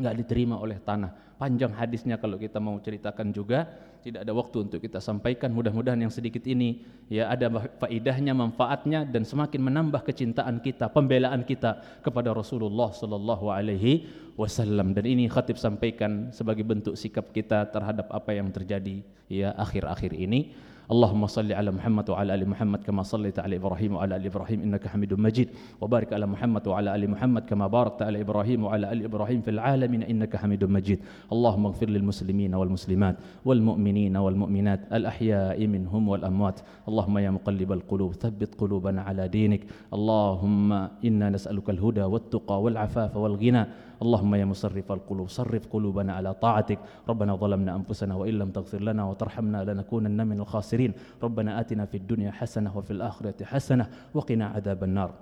Nggak 0.00 0.14
diterima 0.24 0.56
oleh 0.56 0.80
tanah. 0.80 1.36
Panjang 1.36 1.76
hadisnya 1.76 2.16
kalau 2.16 2.40
kita 2.40 2.56
mau 2.56 2.80
ceritakan 2.80 3.28
juga 3.32 3.68
tidak 4.00 4.24
ada 4.24 4.32
waktu 4.32 4.56
untuk 4.64 4.80
kita 4.80 5.00
sampaikan. 5.00 5.52
Mudah-mudahan 5.52 6.00
yang 6.00 6.12
sedikit 6.12 6.40
ini 6.48 6.80
ya 7.12 7.28
ada 7.28 7.52
faidahnya 7.76 8.32
manfaatnya 8.32 9.04
dan 9.04 9.28
semakin 9.28 9.60
menambah 9.60 10.00
kecintaan 10.04 10.64
kita 10.64 10.88
pembelaan 10.88 11.44
kita 11.44 12.00
kepada 12.00 12.32
Rasulullah 12.32 12.92
sallallahu 12.92 13.52
alaihi 13.52 14.08
wasallam. 14.40 14.96
Dan 14.96 15.04
ini 15.04 15.28
khatib 15.28 15.60
sampaikan 15.60 16.32
sebagai 16.32 16.64
bentuk 16.64 16.96
sikap 16.96 17.28
kita 17.36 17.68
terhadap 17.68 18.08
apa 18.08 18.32
yang 18.32 18.48
terjadi 18.48 19.04
ya 19.28 19.52
akhir-akhir 19.56 20.16
ini 20.16 20.56
اللهم 20.90 21.26
صل 21.26 21.52
على 21.52 21.70
محمد 21.70 22.10
وعلى 22.10 22.34
آل 22.34 22.48
محمد 22.48 22.82
كما 22.82 23.02
صليت 23.02 23.38
على 23.38 23.56
إبراهيم 23.56 23.94
وعلى 23.94 24.16
آل 24.16 24.26
إبراهيم 24.26 24.62
إنك 24.62 24.88
حميد 24.90 25.14
مجيد. 25.14 25.48
وبارك 25.80 26.12
على 26.12 26.26
محمد 26.26 26.68
وعلى 26.68 26.94
آل 26.94 27.10
محمد 27.10 27.42
كما 27.46 27.66
باركت 27.66 28.02
على 28.02 28.20
إبراهيم 28.20 28.64
وعلى 28.64 28.92
آل 28.92 29.04
إبراهيم 29.04 29.40
في 29.40 29.50
العالمين 29.50 30.02
إنك 30.02 30.36
حميد 30.36 30.64
مجيد. 30.64 30.98
اللهم 31.32 31.66
اغفر 31.66 31.88
للمسلمين 31.88 32.54
والمسلمات 32.54 33.16
والمؤمنين 33.44 34.16
والمؤمنات 34.16 34.80
الأحياء 34.92 35.66
منهم 35.66 36.08
والأموات. 36.08 36.60
اللهم 36.88 37.18
يا 37.18 37.30
مقلب 37.30 37.72
القلوب 37.72 38.14
ثبت 38.14 38.54
قلوبنا 38.54 39.02
على 39.02 39.28
دينك. 39.28 39.62
اللهم 39.94 40.72
إنا 41.04 41.30
نسألك 41.30 41.70
الهدى 41.70 42.02
والتقى 42.02 42.62
والعفاف 42.62 43.16
والغنى. 43.16 43.66
اللهم 44.00 44.34
يا 44.34 44.44
مصرف 44.44 44.92
القلوب 44.92 45.28
صرف 45.28 45.66
قلوبنا 45.68 46.12
على 46.12 46.34
طاعتك. 46.34 46.78
ربنا 47.08 47.36
ظلمنا 47.36 47.76
أنفسنا 47.76 48.14
وإن 48.14 48.34
لم 48.38 48.50
تغفر 48.50 48.80
لنا 48.80 49.04
وترحمنا 49.04 49.64
لنكونن 49.64 50.26
من 50.26 50.40
الخاسرين. 50.40 50.92
ربنا 51.22 51.60
آتنا 51.60 51.84
في 51.84 51.96
الدنيا 51.96 52.30
حسنة 52.30 52.76
وفي 52.76 52.90
الآخرة 52.90 53.44
حسنة 53.44 53.90
وقنا 54.14 54.46
عذاب 54.46 54.84
النار. 54.84 55.14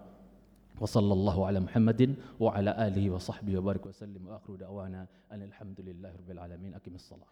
وصلى 0.81 1.13
الله 1.13 1.47
على 1.47 1.61
محمد 1.61 2.15
وعلى 2.41 2.87
آله 2.87 3.11
وصحبه 3.11 3.59
وبارك 3.59 3.87
وسلم. 3.87 4.27
وآخر 4.27 4.55
دعوانا 4.55 5.07
أن 5.33 5.43
الحمد 5.43 5.81
لله 5.81 6.09
رب 6.09 6.31
العالمين. 6.31 6.75
أقم 6.75 6.95
الصلاة. 6.95 7.27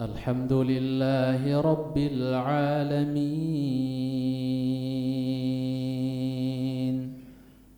الحمد 0.00 0.52
لله 0.52 1.60
رب 1.60 1.96
العالمين. 1.98 3.36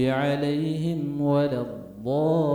عليهم 0.00 1.20
ولا 1.20 1.60
الضالين 1.60 2.54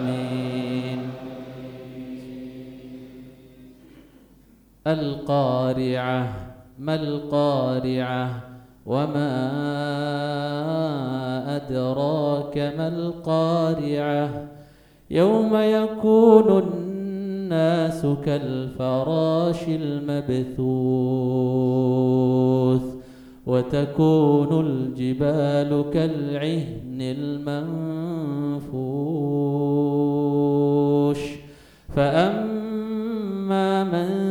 القارعة 4.87 6.33
ما 6.79 6.95
القارعة؟ 6.95 8.43
وما 8.85 9.41
أدراك 11.55 12.57
ما 12.77 12.87
القارعة؟ 12.87 14.47
يوم 15.11 15.55
يكون 15.55 16.59
الناس 16.59 18.05
كالفراش 18.25 19.63
المبثوث 19.67 20.61
وتكون 23.47 24.65
الجبال 24.65 25.85
كالعهن 25.93 26.97
المنفوش. 27.01 28.11
فأما 31.95 33.83
من 33.83 34.30